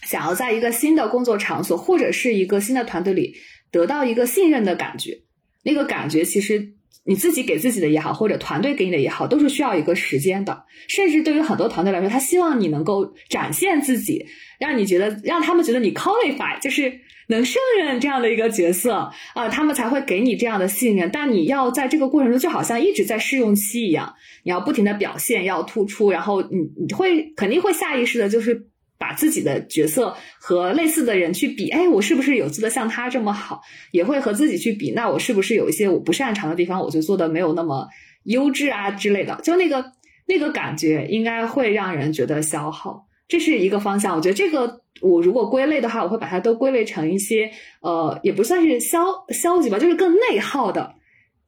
[0.04, 3.36] 想要在一个新的工作场所或者是一个新的团队里。
[3.72, 5.20] 得到一个信任的感觉，
[5.64, 6.74] 那个感觉其实
[7.06, 10.64] 你自己给自己的也好，或者团队给你的也好，都是需要一个时间的。
[10.88, 14.26] 甚至对于很多团队来说，他希望你能够展现自己，
[14.60, 16.92] 让你觉得让他们觉得你 qualify，就是
[17.28, 21.12] 能胜任这样的一个角色啊，他们才会给你这样的信任。
[21.14, 28.69] 但你要在这个过程中，就好像一直在试用期一样，你要不停的表现，要突出，然后你你会肯定会下意识的，就是。
[29.00, 33.62] 把自己的角色和类似的人去比，哎，我是不是有做的像他这么好？
[33.92, 37.88] 也会和自己去比，那我是不是有一些我不擅长的地方，我就做的没有那么
[38.26, 39.40] 优质啊之类的？
[39.42, 39.94] 就那个
[40.28, 43.08] 那个感觉，应该会让人觉得消耗。
[43.28, 44.16] 这是一个方向。
[44.16, 47.50] 我觉得这个，我如果归类的话，我会把它都归类成一些，
[47.82, 50.94] 呃，也不算是消消极吧，就是更内耗的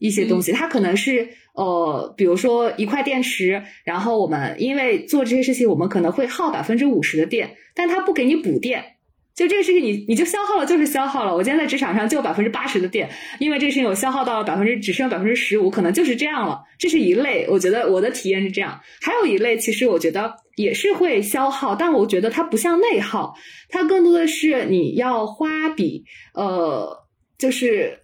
[0.02, 0.52] 一些东西。
[0.52, 1.30] 它可能是。
[1.54, 8.82] 呃，比如说一块电池，然后我们因为做这些事情，我们可能会耗百分之五十的电，但它不给你补电，
[9.36, 11.36] 就这个事情你你就消耗了，就是消耗了。
[11.36, 13.10] 我今天在职场上就有百分之八十的电，
[13.40, 16.62] 因为这个事情我消耗到了百分之只剩百分之十五，可能就是这样了。
[16.80, 18.80] 这是一类，我觉得我的体验是这样。
[19.02, 23.36] 还有一类，其实我觉得也是会消耗，但我觉得它不像内耗，
[23.68, 27.06] 它更多的是你要花比呃，
[27.38, 28.00] 就是。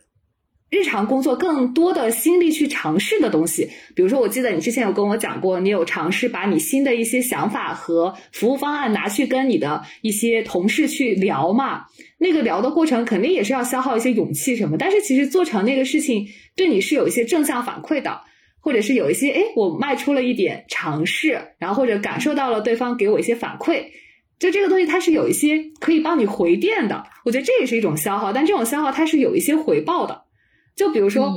[0.70, 11.86] 日常工作更多的心力去尝试的东西，比如说，我记得你之前有跟我讲过，你有尝试把你新的一些想法和服务方案拿去跟你的一些同事去聊嘛？
[12.18, 18.20] 那个聊的过程肯定也是要消耗一些勇气什么，但是其实做成那个事情对你是有一些正向反馈的，
[18.60, 23.86] 或者是有一些哎，我迈出了一点尝试，然后或者感受到了对方给我一些反馈，
[24.38, 30.27] 就这个东西它是有一些可以帮你回电的，我觉得这也是一种消耗，但这种消耗它是有一些回报的。
[30.78, 31.34] 就比如说，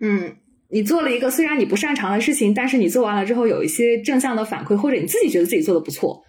[0.00, 0.36] 嗯，
[0.68, 6.22] 你做了一个虽然你不擅长的事情，但是你做完了之后有一些正向的反馈，或者你自己觉得自己做的不错，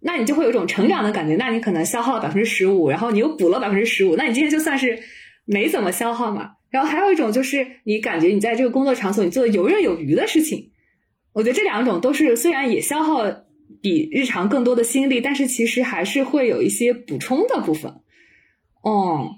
[0.00, 1.34] 那你就会有一种成长的感觉。
[1.36, 4.98] 那你可能消耗了百分之十五，然后你又补了百分之十五，那你今天就算是
[5.44, 6.52] 没怎么消耗嘛。
[6.70, 10.70] 然后还有一种就是你感觉你在这个工作场所你做的游刃有余的事情。
[11.32, 13.24] 我觉得这两种都是虽然也消耗
[13.82, 17.92] 比日常更多的心力，但是其实还是会有一些补充的部分。
[18.82, 19.30] 哦，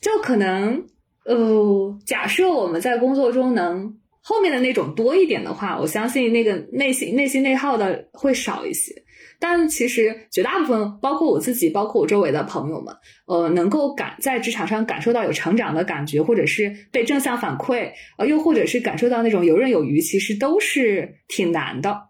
[0.00, 0.86] 就可能
[1.24, 8.92] 呃，假设我们在工作中能后面的那种多一点的话，我相信那个内心内心内耗的会少一些。
[9.38, 12.94] 但其实绝大部分，包括我自己，包括我周围的朋友们，
[13.26, 22.02] 呃，能够感在职场上感受到有成长的感觉，或者是被正向反馈，呃，又或者是感受到那种游刃有余，其实都是挺难的。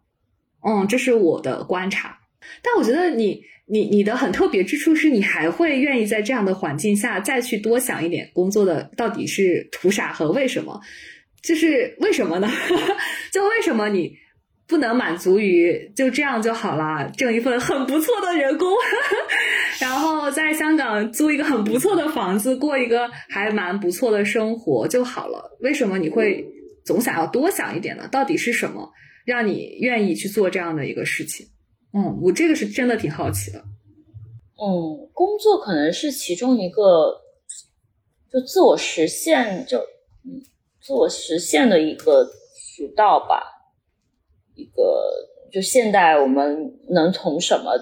[0.62, 2.18] 嗯，这是我的观察。
[2.62, 3.42] 但我觉得你
[3.72, 10.78] 你你的很特别之处是你还会愿意在这样的环境下再去多想一点工作的到底是图啥和为什么？
[11.42, 12.50] 就是为什么呢？
[13.32, 14.12] 就为什么你？
[14.68, 18.68] 不能满足于就这样就好了，挣一份很不错的人工，
[19.80, 25.58] 然后在香港租一个很不错的房子，过一个还蛮不错的生活就好了。
[25.60, 26.46] 为什么你会
[26.86, 28.08] 总想要多想一点呢？
[28.10, 28.90] 到底是什么
[29.26, 31.46] 让你愿意去做这样的一个事情？
[31.94, 33.58] 嗯，我这个是真的挺好奇的。
[33.58, 37.20] 嗯，工作可能是其中一个，
[38.30, 39.78] 就自我实现，就
[40.24, 40.40] 嗯，
[40.80, 42.24] 自我实现的一个
[42.56, 43.42] 渠道吧。
[44.54, 45.10] 一个
[45.50, 47.72] 就现代，我们能从什么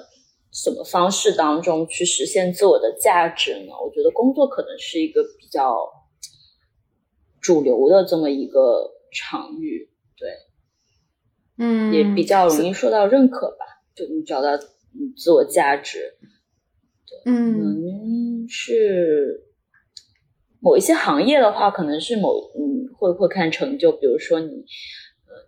[0.53, 3.73] 什么方式当中去实现自我的价值呢？
[3.85, 5.77] 我觉得工作可能是一个比较
[7.41, 10.37] 主流的这么一个场域，对，
[11.59, 13.67] 嗯，也比较容易受到认可吧。
[14.07, 14.57] 就你找到
[15.17, 16.17] 自我价值，
[17.07, 19.45] 对，嗯，是
[20.61, 24.65] 某一些行业的话，可能是某嗯会会看成就，比如说你。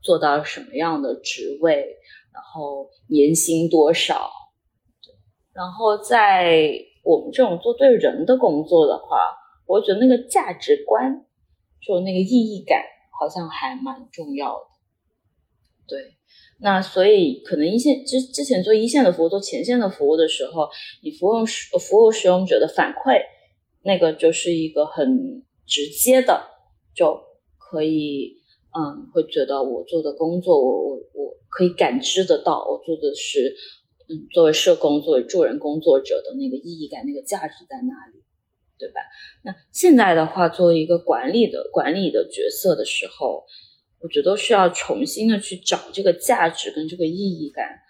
[0.00, 1.96] 做到什么样的职位，
[2.32, 4.30] 然后年薪多少？
[5.52, 9.18] 然后在我们这种做对人的工作的话，
[9.66, 11.24] 我觉得那个价值观，
[11.80, 12.82] 就那个意义感，
[13.20, 14.66] 好像还蛮重要的。
[15.86, 16.16] 对，
[16.62, 20.68] 那所以可能一线之之前做一线的服务，做前线的服务的时候，
[21.02, 23.20] 你服务使服务使用者的反馈，
[23.82, 26.42] 那个就是一个很直接的，
[26.94, 27.20] 就
[27.58, 28.40] 可以。
[28.74, 33.54] 嗯，会觉得我做的工作，我我我可以感知得到，我做的是，
[34.08, 38.22] 嗯，作为社工，作为助人工作者的那个意义感，那个价值在哪里，
[38.78, 39.02] 对吧？
[39.44, 43.44] 那现在的话，作为一个管理的管理的角色的时候，
[44.02, 47.80] 我觉得需要重新的去找这个价值跟这个意义感，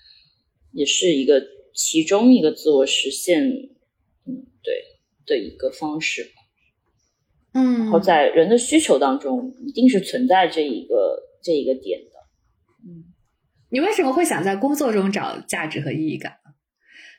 [0.72, 1.42] 也是一个
[1.74, 3.42] 其中一个自我实现，
[4.26, 4.84] 嗯，对
[5.24, 6.30] 的一个方式。
[7.54, 12.10] 嗯，然后在人的需求当中，一定是存在这一个这一个点的。
[12.86, 13.04] 嗯，
[13.70, 16.38] 你为什么会想在工作中找价值和意义感？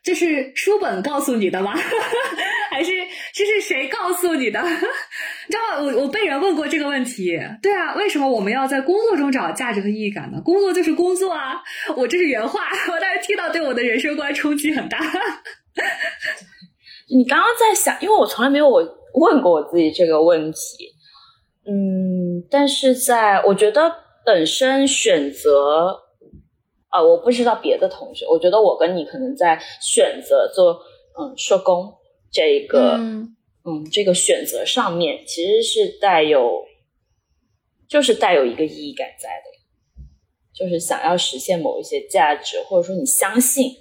[0.03, 1.73] 这是书本告诉你的吗？
[2.73, 2.91] 还是
[3.33, 4.59] 这是谁告诉你的？
[4.65, 5.79] 你知道？
[5.79, 7.39] 我我被人问过这个问题。
[7.61, 10.41] 对啊，为什么我们要在工作中找价值和意义感呢？
[10.43, 11.61] 工作就是工作啊！
[11.95, 14.97] 我这是原话，我当时听到，对我的人生观冲击很大。
[17.15, 18.99] 你刚刚在想，因为我从来没有我。
[19.15, 20.89] 问过我自己这个问题，
[21.67, 23.93] 嗯，但是在我觉得
[24.25, 25.99] 本身选择，
[26.89, 30.81] 啊，我不知道别的同学，我觉得我跟你可能在选择做
[31.19, 31.93] 嗯社工
[32.33, 32.97] 这一个
[33.63, 36.65] 嗯这个选择上面，其实是带有，
[37.87, 40.03] 就是带有一个意义感在的，
[40.53, 43.71] 就是想要实现某一些价值，或者说你相信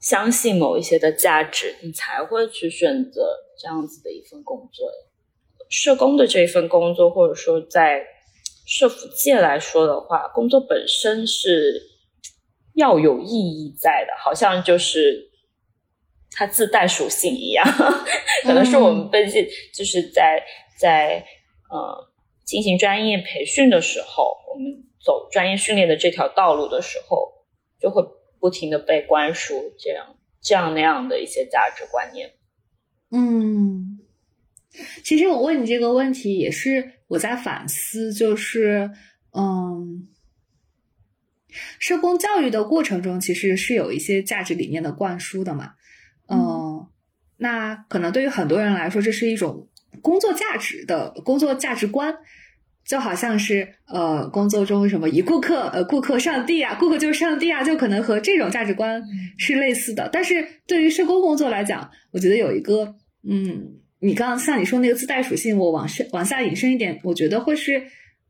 [0.00, 3.38] 相信某一些的价值，你才会去选择。
[3.58, 4.88] 这样子的一份工作，
[5.68, 8.04] 社工的这份工作，或者说在
[8.66, 11.80] 社福界来说的话，工作本身是
[12.74, 15.30] 要有意义在的，好像就是
[16.32, 17.64] 它自带属性一样。
[18.42, 20.42] 可能是我们本身就是在
[20.78, 21.24] 在
[21.70, 22.12] 呃
[22.44, 27.32] 进行专业培训的时候，我们走专业训练的这条道路的时候，
[27.80, 28.02] 就会
[28.40, 32.32] 不停的被灌输这样这样那样的一些价值观念。
[33.10, 34.00] 嗯，
[35.04, 38.90] 其实我问你这个问题也是我在反思，就是
[39.34, 40.08] 嗯，
[41.78, 45.74] 社工教育的过程中其实是有一些价值理念的灌输的嘛，
[46.28, 46.86] 嗯，
[47.36, 49.68] 那可能对于很多人来说，这是一种
[50.00, 52.14] 工作价值的工作价值观，
[52.86, 59.02] 就好像是呃，工作中什么以顾客呃顾客上帝啊，顾客就是上帝啊，就可能和这种价值观
[59.38, 60.08] 是类似的。
[60.12, 62.94] 但是对于社工工作来讲，我觉得有一个。
[63.24, 67.80] 嗯，你刚刚像你说那个自带属性，我往深往下引申一点，我觉得会是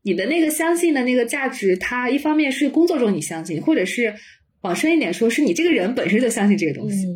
[0.03, 4.13] 你的那个相信的那个价值，它一方面是工作中你相信，或者是
[4.61, 7.07] 往深一点说，是你这个人本身就相信这个东西。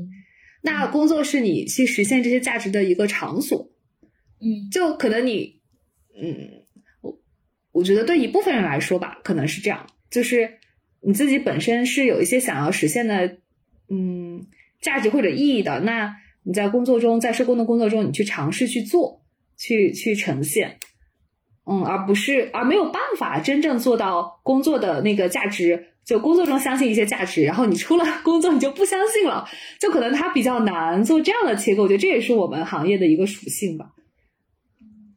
[0.61, 3.69] 那工作是你去实现这些价值的一个场所。
[4.39, 5.61] 嗯，就可能你
[6.21, 6.63] 嗯，
[7.01, 7.19] 我
[7.71, 10.59] 我觉得对一部分人来说吧，可能是这样，就是
[11.01, 13.37] 你自己本身是有一些想要实现的，
[13.89, 14.45] 嗯，
[14.81, 19.23] 价值或者意义的，那你在工作中，在社工的工作中，你去尝试去做，
[19.57, 20.77] 去去呈现，
[21.65, 25.93] 嗯，而不是而没有办法真正做到工作的那个价值。
[26.07, 29.45] 就工作中相信一些价值，然后你出了 工作你就不相信了，
[29.77, 31.83] 就可能它比较难做这样的切割。
[31.83, 33.91] 我觉得这也是我们行业的一个属性吧。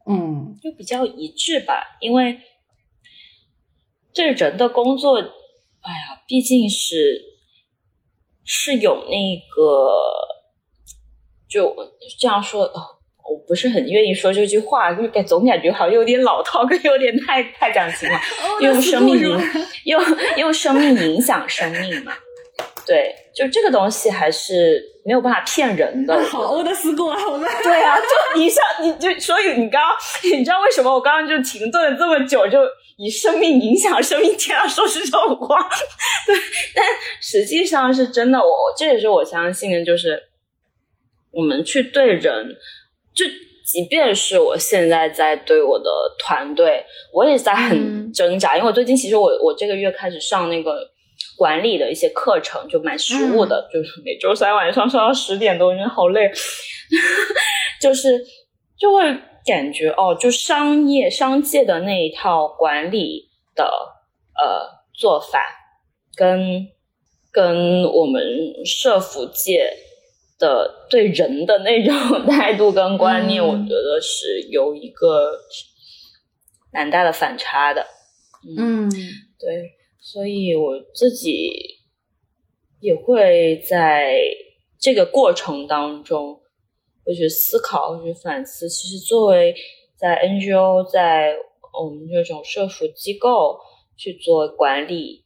[0.09, 2.41] 嗯，就比较一致吧，因为
[4.13, 7.23] 这人的工作，哎呀，毕竟是
[8.45, 9.93] 是有那个，
[11.49, 11.73] 就
[12.19, 12.69] 这样说。
[13.31, 18.19] 我不是很愿意说这句话，就感总感觉好像有点老套，跟有点太太讲情了。
[18.61, 19.41] 用生命影，
[19.87, 20.03] 用
[20.37, 22.13] 用生命影响生命嘛？
[22.85, 26.21] 对，就这个东西还是没有办法骗人的。
[26.25, 29.93] 好欧的思过啊，我们对啊，就你像你就所以你刚刚
[30.33, 32.59] 你知道为什么我刚刚就停顿了这么久，就
[32.97, 35.57] 以生命影响生命，天啊，说是这种话。
[36.27, 36.35] 对，
[36.75, 36.85] 但
[37.21, 40.21] 实际上是真的，我这也是我相信的，就是
[41.31, 42.57] 我们去对人。
[43.15, 43.25] 就
[43.65, 50.91] 即便是我现在在对我的团队，我也在很挣扎，因为我最近其实我我这个月开始上那个
[51.37, 56.31] 管理的一些课程，就蛮实务的，就是 每周三晚上上到十点多，觉得好累，
[57.81, 58.25] 就是
[58.79, 59.03] 就会
[59.47, 65.41] 感觉哦，就商业商界的那一套管理的呃做法，
[66.17, 66.69] 跟
[67.31, 68.23] 跟我们
[68.65, 69.73] 社服界。
[70.41, 71.95] 的对人的那种
[72.27, 75.39] 态度跟观念，我觉得是有一个
[76.73, 77.87] 蛮大的反差的。
[78.59, 78.91] 嗯，
[79.39, 79.71] 对，
[80.01, 81.53] 所以我自己
[82.81, 84.17] 也会在
[84.81, 86.41] 这个过程当中
[87.05, 88.69] 会去思考，会去反思。
[88.69, 89.55] 其实，作为
[89.95, 91.37] 在 NGO，在
[91.81, 93.59] 我们这种社服机构
[93.97, 95.25] 去做管理，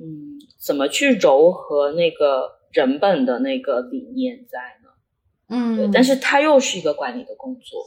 [0.00, 2.61] 嗯，怎么去柔和那个。
[2.72, 4.88] 人本的那个理念在呢，
[5.48, 7.84] 嗯，对，但是它又是一个管理的工作，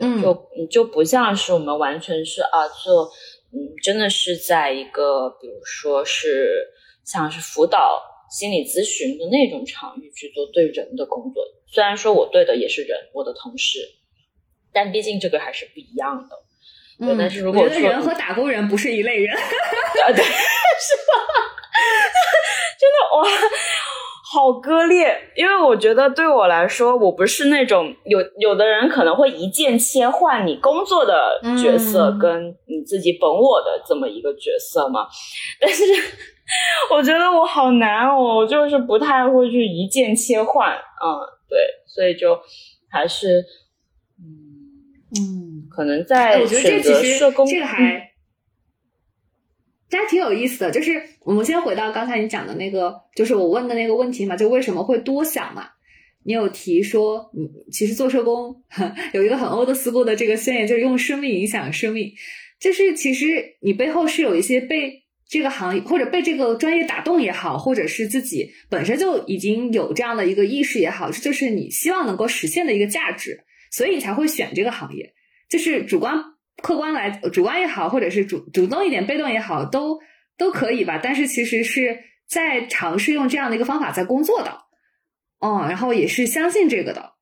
[0.00, 3.10] 嗯，就就不像是我们完全是啊做，
[3.52, 6.68] 嗯，真的是在一个比如说是
[7.04, 13.78] 像是辅导心理咨询的那种场域去做对人的工作，虽然说我对的也是人，我的同事，
[14.72, 21.12] 但毕竟这个还是不一样的，对，但是如果说人和打工人不是一类人，啊，对， 是吧？
[22.82, 23.22] 真的哇，
[24.32, 25.16] 好割裂！
[25.36, 35.06] 因为我觉得对我来说，我不是那种有有的人可能会一键切换你工作的角色跟你自己本我的这么一个角色嘛。
[35.60, 35.84] 但是
[36.90, 40.72] 我觉得我好难哦，我就是不太会去一键切换。
[40.74, 41.06] 嗯，
[41.48, 42.36] 对，所以就
[42.90, 43.44] 还是
[44.18, 44.26] 嗯
[45.20, 48.11] 嗯，可能在选择社工这个还。
[49.92, 55.68] 这还挺有意思的，就是我们先回到刚才你讲的那个，就是我问的那个问题嘛，就为什么会多想嘛？
[56.24, 58.56] 你有提说，你其实做社工
[59.12, 62.10] 有一个很欧的思路的这个宣言，就是用生命影响生命，
[62.58, 75.12] 就是其实你背后是有一些被这个行业或者被这个专业打动也好，或者是自己本身就已经有这样的一个意识也好，这就是你希望能够实现的一个价值，所以你才会选这个行业，
[75.50, 76.32] 就是主观。
[76.60, 79.98] 客观来，主观也好，或者是主主动一点，被动也好，都
[80.36, 81.00] 都可以吧。
[81.02, 81.98] 但是其实是
[82.28, 84.58] 在尝试用这样的一个方法在工作的，
[85.40, 87.12] 嗯，然后也是相信这个的。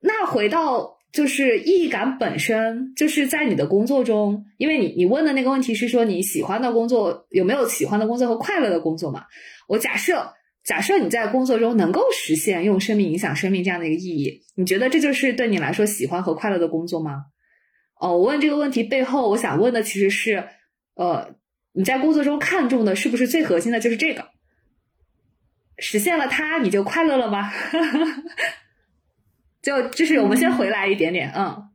[0.00, 9.24] 那回到就是意义感本身，就是在你的工作中，因为你你问的那个问题是说你喜欢的工作有没有喜欢的工作和快乐的工作嘛？
[9.66, 10.34] 我假设
[10.64, 17.24] 假设你在工作中能够实现用生命影响生命这样的一个意义，你觉得这就是对你来说喜欢和快乐的工作吗？
[18.00, 20.48] 哦，我问这个问题背后，我想问的其实是，
[20.94, 21.34] 呃，
[21.72, 24.30] 你在工作中看重的是不是最核心的就是这个？
[25.78, 27.52] 实现了它，你就快乐了吗？
[29.62, 31.70] 就就是我们先回来一点点，嗯，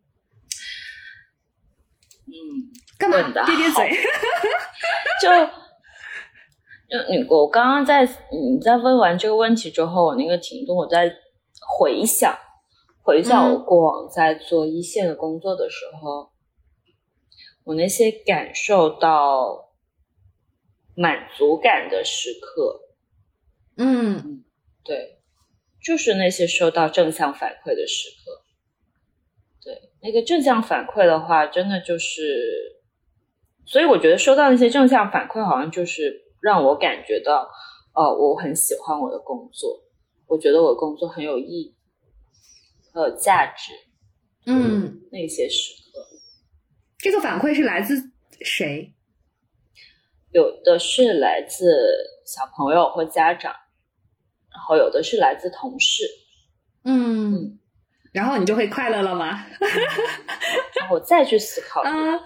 [2.25, 2.33] 嗯，
[2.97, 3.91] 干嘛瘪瘪嘴？
[5.21, 5.29] 就
[6.89, 11.13] 就你我刚刚在你在问完这个问题之后，我那个停顿，我在
[11.77, 12.37] 回想。
[13.03, 16.31] 回想我过往在做一线的工作的时候，
[17.65, 19.73] 我那些感受到
[20.95, 22.79] 满足感的时刻，
[23.75, 24.45] 嗯，
[24.85, 25.19] 对，
[25.81, 28.41] 就是那些收到正向反馈的时刻。
[29.61, 32.81] 对，那个正向反馈的话，真的就是，
[33.65, 37.49] 所以我觉得收到那些正向反馈，好像就是让我感觉到，
[37.93, 39.83] 哦，我很喜欢我的工作，
[40.27, 41.75] 我觉得我的工作很有意义。
[43.01, 43.71] 有价值，
[44.45, 46.07] 嗯，那些时刻，
[46.99, 48.93] 这个反馈是来自谁？
[50.31, 51.65] 有的是来自
[52.25, 53.51] 小朋友或家长，
[54.51, 56.03] 然后有的是来自同事。
[56.85, 57.59] 嗯，
[58.11, 59.45] 然后你就会快乐了吗？
[60.75, 62.19] 然后我再去思考，嗯，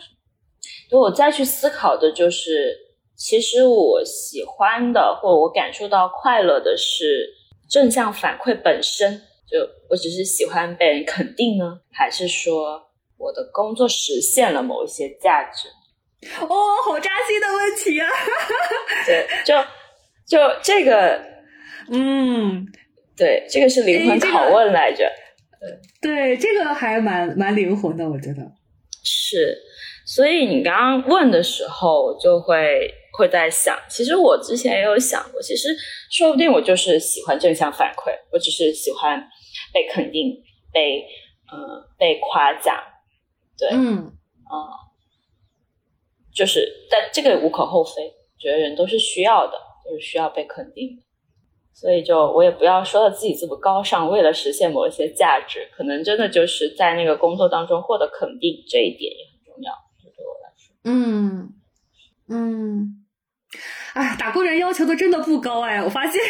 [0.90, 2.78] 对我再去思考的就是，
[3.16, 7.36] 其实我喜欢的或我感受到快乐的是
[7.70, 9.22] 正向反馈本身。
[9.50, 9.58] 就
[9.90, 12.82] 我只是喜欢被人肯定呢，还是说
[13.18, 15.70] 我的工作实现了某一些价值？
[16.42, 16.48] 哦，
[16.84, 18.10] 好扎心的问题啊！
[19.06, 19.56] 对，就
[20.28, 21.22] 就这个，
[21.90, 22.66] 嗯，
[23.16, 25.10] 对，这个是灵魂拷问来着。
[26.02, 28.52] 对，这个还蛮蛮灵魂的，我觉得
[29.04, 29.58] 是。
[30.06, 35.76] 所以你刚刚问的时候，就会会在想，其实我之前也有想过，其实
[36.12, 39.28] 说不定我就是喜欢正向反馈，我只是喜欢
[39.74, 40.42] 被肯定、
[40.72, 41.04] 被
[41.52, 42.78] 呃被夸奖，
[43.58, 44.14] 对，嗯。
[44.50, 44.88] 啊，
[46.34, 51.04] 就是，但这个无可厚非，觉得人都是需要的，就是需要被肯定的，
[51.74, 59.74] 所以就我也不要说的自己这么高尚，为了实现某一些价值，可能真的就是在那个工作当中获得肯定，这一点也很重要。
[60.16, 60.74] 对我来说。
[60.86, 61.54] 嗯
[62.30, 63.06] 嗯，
[63.94, 66.22] 哎，打工人要求的真的不高哎，我发现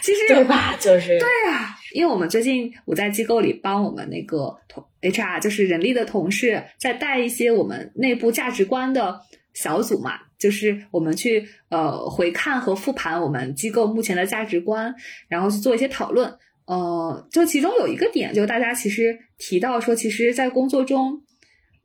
[0.00, 0.76] 其实对吧？
[0.78, 9.20] 就是对呀，因为我们最近我在机构里帮我们那个同 HR，就是人力的同事，在带一些我们内部价值观的
[9.52, 14.94] 小组嘛，就是我们去呃回看和复盘我们机构目前的价值观，
[15.28, 16.32] 然后去做一些讨论。
[16.66, 21.22] 呃，就其中有一个点，就大家其实提到说，其实，在工作中。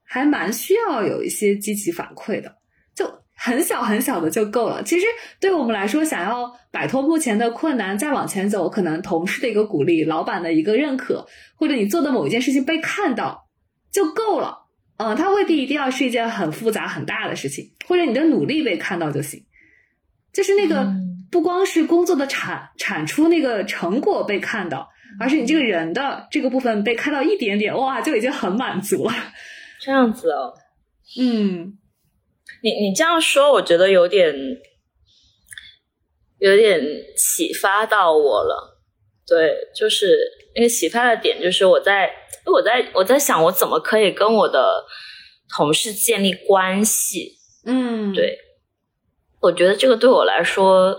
[0.05, 2.53] 还蛮需要有一些积极反馈的，就
[3.43, 4.81] 很小很小的就够了。
[4.83, 5.05] 其实
[5.41, 11.27] 对我们来说，想要摆脱目前的困难，再往前走，可能同事的一个鼓励、老板的一个认可，
[11.57, 13.49] 或者你做的某一件事情被看到
[13.91, 14.59] 就够了。
[14.95, 19.43] 嗯，它未必一定要是一件很复杂很大的事情，或者你的努力被看到就行。
[20.31, 20.87] 就是那个
[21.29, 24.87] 不光是工作的产产出那个成果被看到，
[25.19, 29.13] 而是你这个人的这个部分被看到一点点，哇，就已经很满足了。
[29.81, 30.53] 这样子哦，
[31.19, 31.77] 嗯，
[32.63, 34.33] 你你这样说，我觉得有点
[36.39, 36.81] 有点
[37.17, 38.79] 启发到我了。
[39.27, 40.17] 对，就是
[40.55, 42.09] 那个启发的点，就是我在
[42.45, 44.85] 我在我在想，我怎么可以跟我的
[45.53, 47.33] 同事建立关系？
[47.65, 48.37] 嗯，对，
[49.41, 50.97] 我觉得这个对我来说，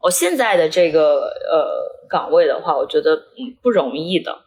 [0.00, 3.22] 我现在的这个呃岗位的话，我觉得
[3.60, 4.46] 不容易的。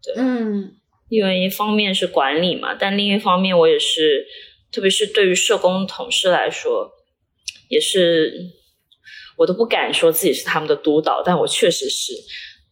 [0.00, 0.76] 对，嗯。
[1.10, 4.26] 因为一方面是管理嘛，但另一方面我也是，
[4.74, 6.90] 特别是对于社工同事来说，
[7.68, 8.32] 也是
[9.38, 12.12] 我都不敢说自己是他们的督导，但我确实是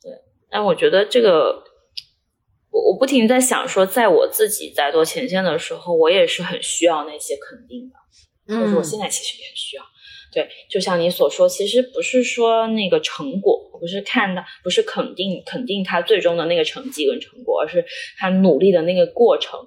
[0.02, 0.10] 对。
[0.50, 1.62] 但我觉得这个，
[2.70, 9.82] 我我不停在想说，在我自己在做前线的时候，我也是很需要那些肯定的，或者我现在其实也很需要。
[10.32, 17.84] 对，就像你所说，其实不是说那个成果，不是看到，不是肯定肯定他最终的那个成绩跟成果，而是
[18.18, 19.60] 他努力的那个过程，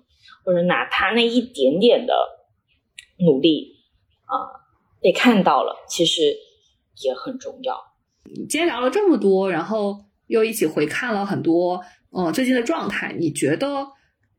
[0.45, 2.13] 或者哪怕那一点点的
[3.17, 3.75] 努力
[4.25, 4.63] 啊
[5.01, 6.21] 被看到了，其实
[7.03, 7.75] 也很重要。
[8.47, 13.87] 今天聊了这么多，然后又一起回看了很多，呃，最近的状态，你觉得，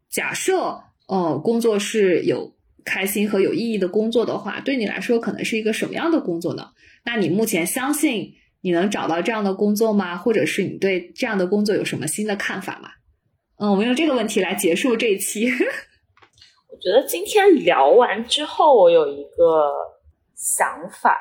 [0.08, 2.56] 假设呃工作是有。
[2.88, 6.68] 开心和有意义的工作的话，对你来说可能是一个什么样的工作呢？
[7.04, 10.16] 那你目前相信你能找到这样的工作吗？
[10.16, 12.90] 或者是你对这样的工作有什么新的看法吗？
[13.58, 15.50] 嗯，我们用这个问题来结束这一期。
[16.76, 19.72] 我觉得今天聊完之后，我有一个
[20.34, 21.18] 想法，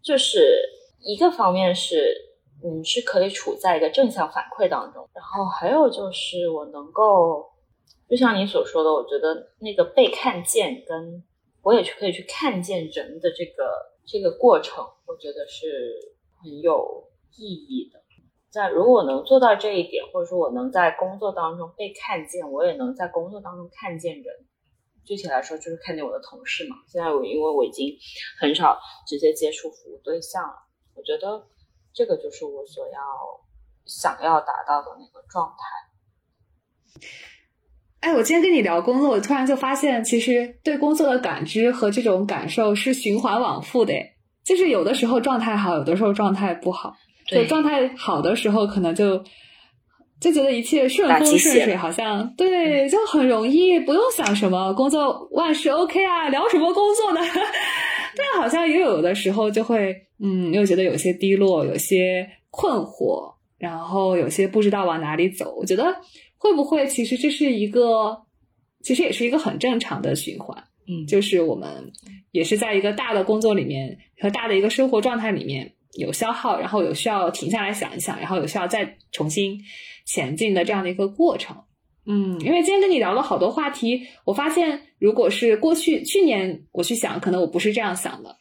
[0.00, 0.60] 就是
[1.00, 2.14] 一个方面是，
[2.62, 7.50] 嗯，是可以处在一个正向反馈当中，然后还有就是我能够。
[8.08, 11.24] 就像你所说的，我觉得那个被看见，跟
[11.62, 13.64] 我也去可以去看见人的这个
[14.06, 15.98] 这个过程，我觉得是
[16.40, 17.98] 很有意义的。
[18.50, 24.26] 在如果能做到这一点，或者说我能在工作当中被看见，我也能在工作当中看见人。
[25.04, 26.76] 具体来说，就是看见我的同事嘛。
[26.86, 27.96] 现在我因为我已经
[28.40, 30.54] 很少直接接触服务对象了，
[30.94, 31.46] 我觉得
[31.92, 32.98] 这个就是我所要
[33.84, 37.00] 想要达到的那个状态。
[38.00, 43.94] 哎，我今天跟你聊工作，我突然就发现，其实对工作的感知和这种感受是循环往复的。
[44.44, 46.96] 就是有的时候状态好，有的时候状态不好。
[47.28, 49.22] 对，状态好的时候，可能就
[50.22, 57.20] 就觉得一切顺风顺水，好像对，就很容易，不用想什么工作，万事 OK 啊，聊什么工作呢？
[58.16, 65.54] 但好像也有的时候就会，嗯，又觉得有些低落，有些困惑，然后有些不知道往哪里走。
[65.56, 65.96] 我觉得。
[66.44, 68.22] 会不会其实这是一个
[68.82, 70.64] 其实也是一个很正常的循环。
[70.88, 71.92] 嗯，就是我们
[72.32, 79.58] 也是在一个大的工作里面和大的一个生活状态里面有消耗，然后有需要停下来想一想，然后有需要再重新
[80.06, 81.56] 前进的这样的一个过程。
[82.06, 88.36] 嗯，因为今天跟你聊了好多话题，我发现如果是过去去年我去想，可能我不是这样想的，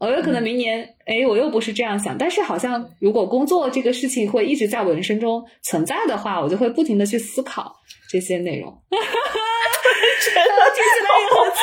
[0.00, 2.18] 我有可能明年，哎，我又不是这样想。
[2.18, 7.76] 但是好像如果工作这个事情会一直在我人生中存在的话，我就会不停的去思考
[8.10, 8.82] 这些内容。
[8.90, 11.62] 真的听起来也很惨，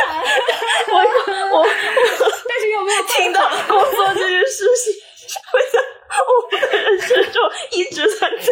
[0.88, 0.96] 我
[1.58, 1.66] 我，
[2.48, 4.94] 但是又没有听到工作这件事情
[5.52, 5.80] 会在
[6.28, 8.52] 我的人生中一直存在？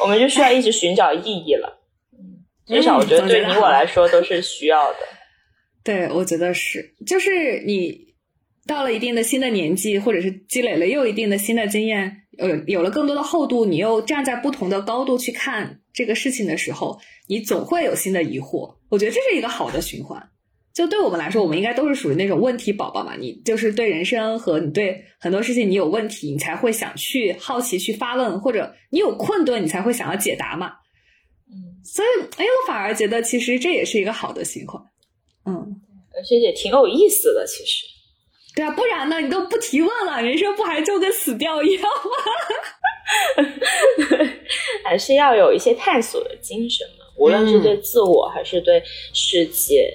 [0.00, 1.82] 我们就需要一直寻找意义了。
[2.66, 4.98] 至少我觉得对你我来说都是需要的。
[5.82, 8.14] 对，我觉得是，就是你
[8.66, 16.96] 到了一定的新的年纪，或者是积累了又一定的新的经验，呃，有了更多的厚度，你又站在不同的高度去看这个事情的时候，
[17.26, 18.72] 你总会有新的疑惑。
[18.88, 20.30] 我觉得这是一个好的循环。
[20.72, 23.16] 就对我们来说，我们应该都是属于那种问题宝宝嘛。
[23.16, 30.68] 你就是对人生和你对很多事情你有问题，你才会想去好奇去发问，或者你有困顿，你才会想要解答嘛。
[31.50, 34.80] 嗯，所以，哎，我反而觉得其实这也是一个好的循环。
[35.46, 35.80] 嗯，
[36.16, 37.84] 而且也挺有意思的，其实。
[38.54, 39.20] 对啊，不然呢？
[39.20, 41.90] 你都不提问了，人生不还就跟死掉一样吗？
[44.84, 48.82] 还是要有一些探索的精神嘛，无论是对自我还是对
[49.12, 49.92] 世界。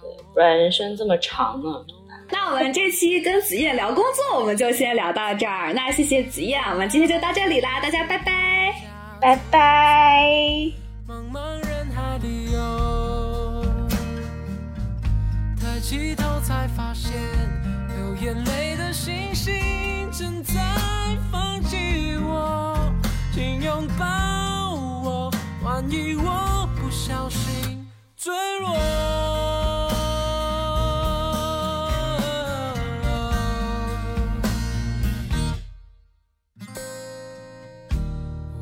[0.00, 1.84] 对不然人生这么长呢？
[2.30, 5.72] 那我们这期跟子夜聊工作，我们就先聊到这儿。
[5.72, 8.74] 那谢谢子夜，我们今天就到这里啦，大家拜拜，
[9.20, 10.28] 拜拜。
[11.08, 13.64] 茫茫人海里游，
[15.60, 17.12] 抬起头才发现，
[17.96, 19.54] 流眼泪的星星
[20.10, 20.60] 正在
[23.36, 24.06] 请拥抱
[25.04, 25.30] 我，
[25.62, 28.74] 万一我不小心坠落。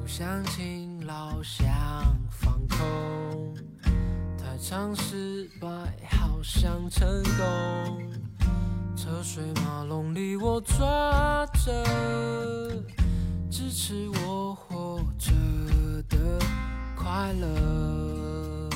[0.03, 1.73] 不想勤劳，想
[2.29, 3.55] 放空，
[4.37, 5.69] 太常失败，
[6.11, 8.03] 好想成功。
[8.97, 11.85] 车水马龙里，我抓着
[13.49, 14.53] 支持我
[16.95, 18.69] 快乐。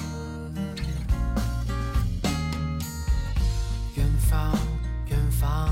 [3.95, 4.57] 远方，
[5.07, 5.71] 远方，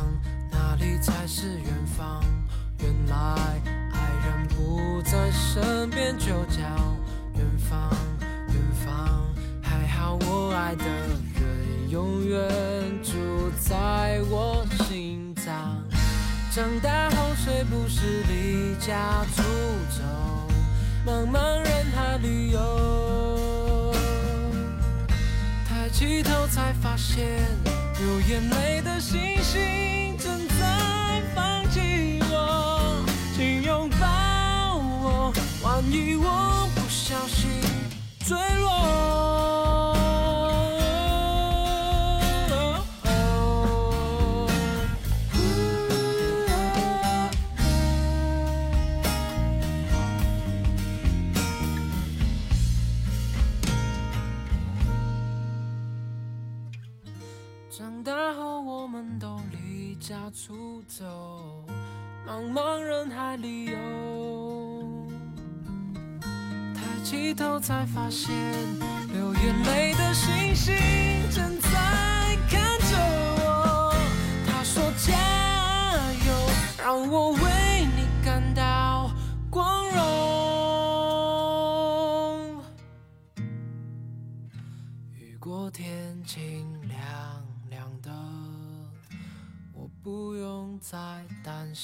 [0.50, 2.22] 哪里才是远方？
[2.78, 3.16] 原来
[3.92, 6.60] 爱人不在身边，就叫
[7.34, 7.90] 远方，
[8.48, 9.24] 远方。
[9.62, 12.40] 还好我爱的人永远
[13.02, 15.82] 住在我心脏。
[16.50, 19.42] 长大后谁不是离家出
[19.90, 20.02] 走，
[21.06, 23.94] 茫茫人海里游。
[25.68, 27.24] 抬起头才发现，
[28.02, 29.62] 有眼泪的星星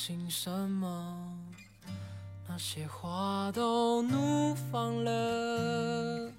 [0.04, 1.16] 心什么。
[2.48, 6.32] 那些花都怒放了，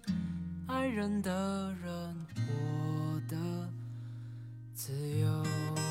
[0.67, 3.37] 爱人的人，我的
[4.75, 5.82] 自由。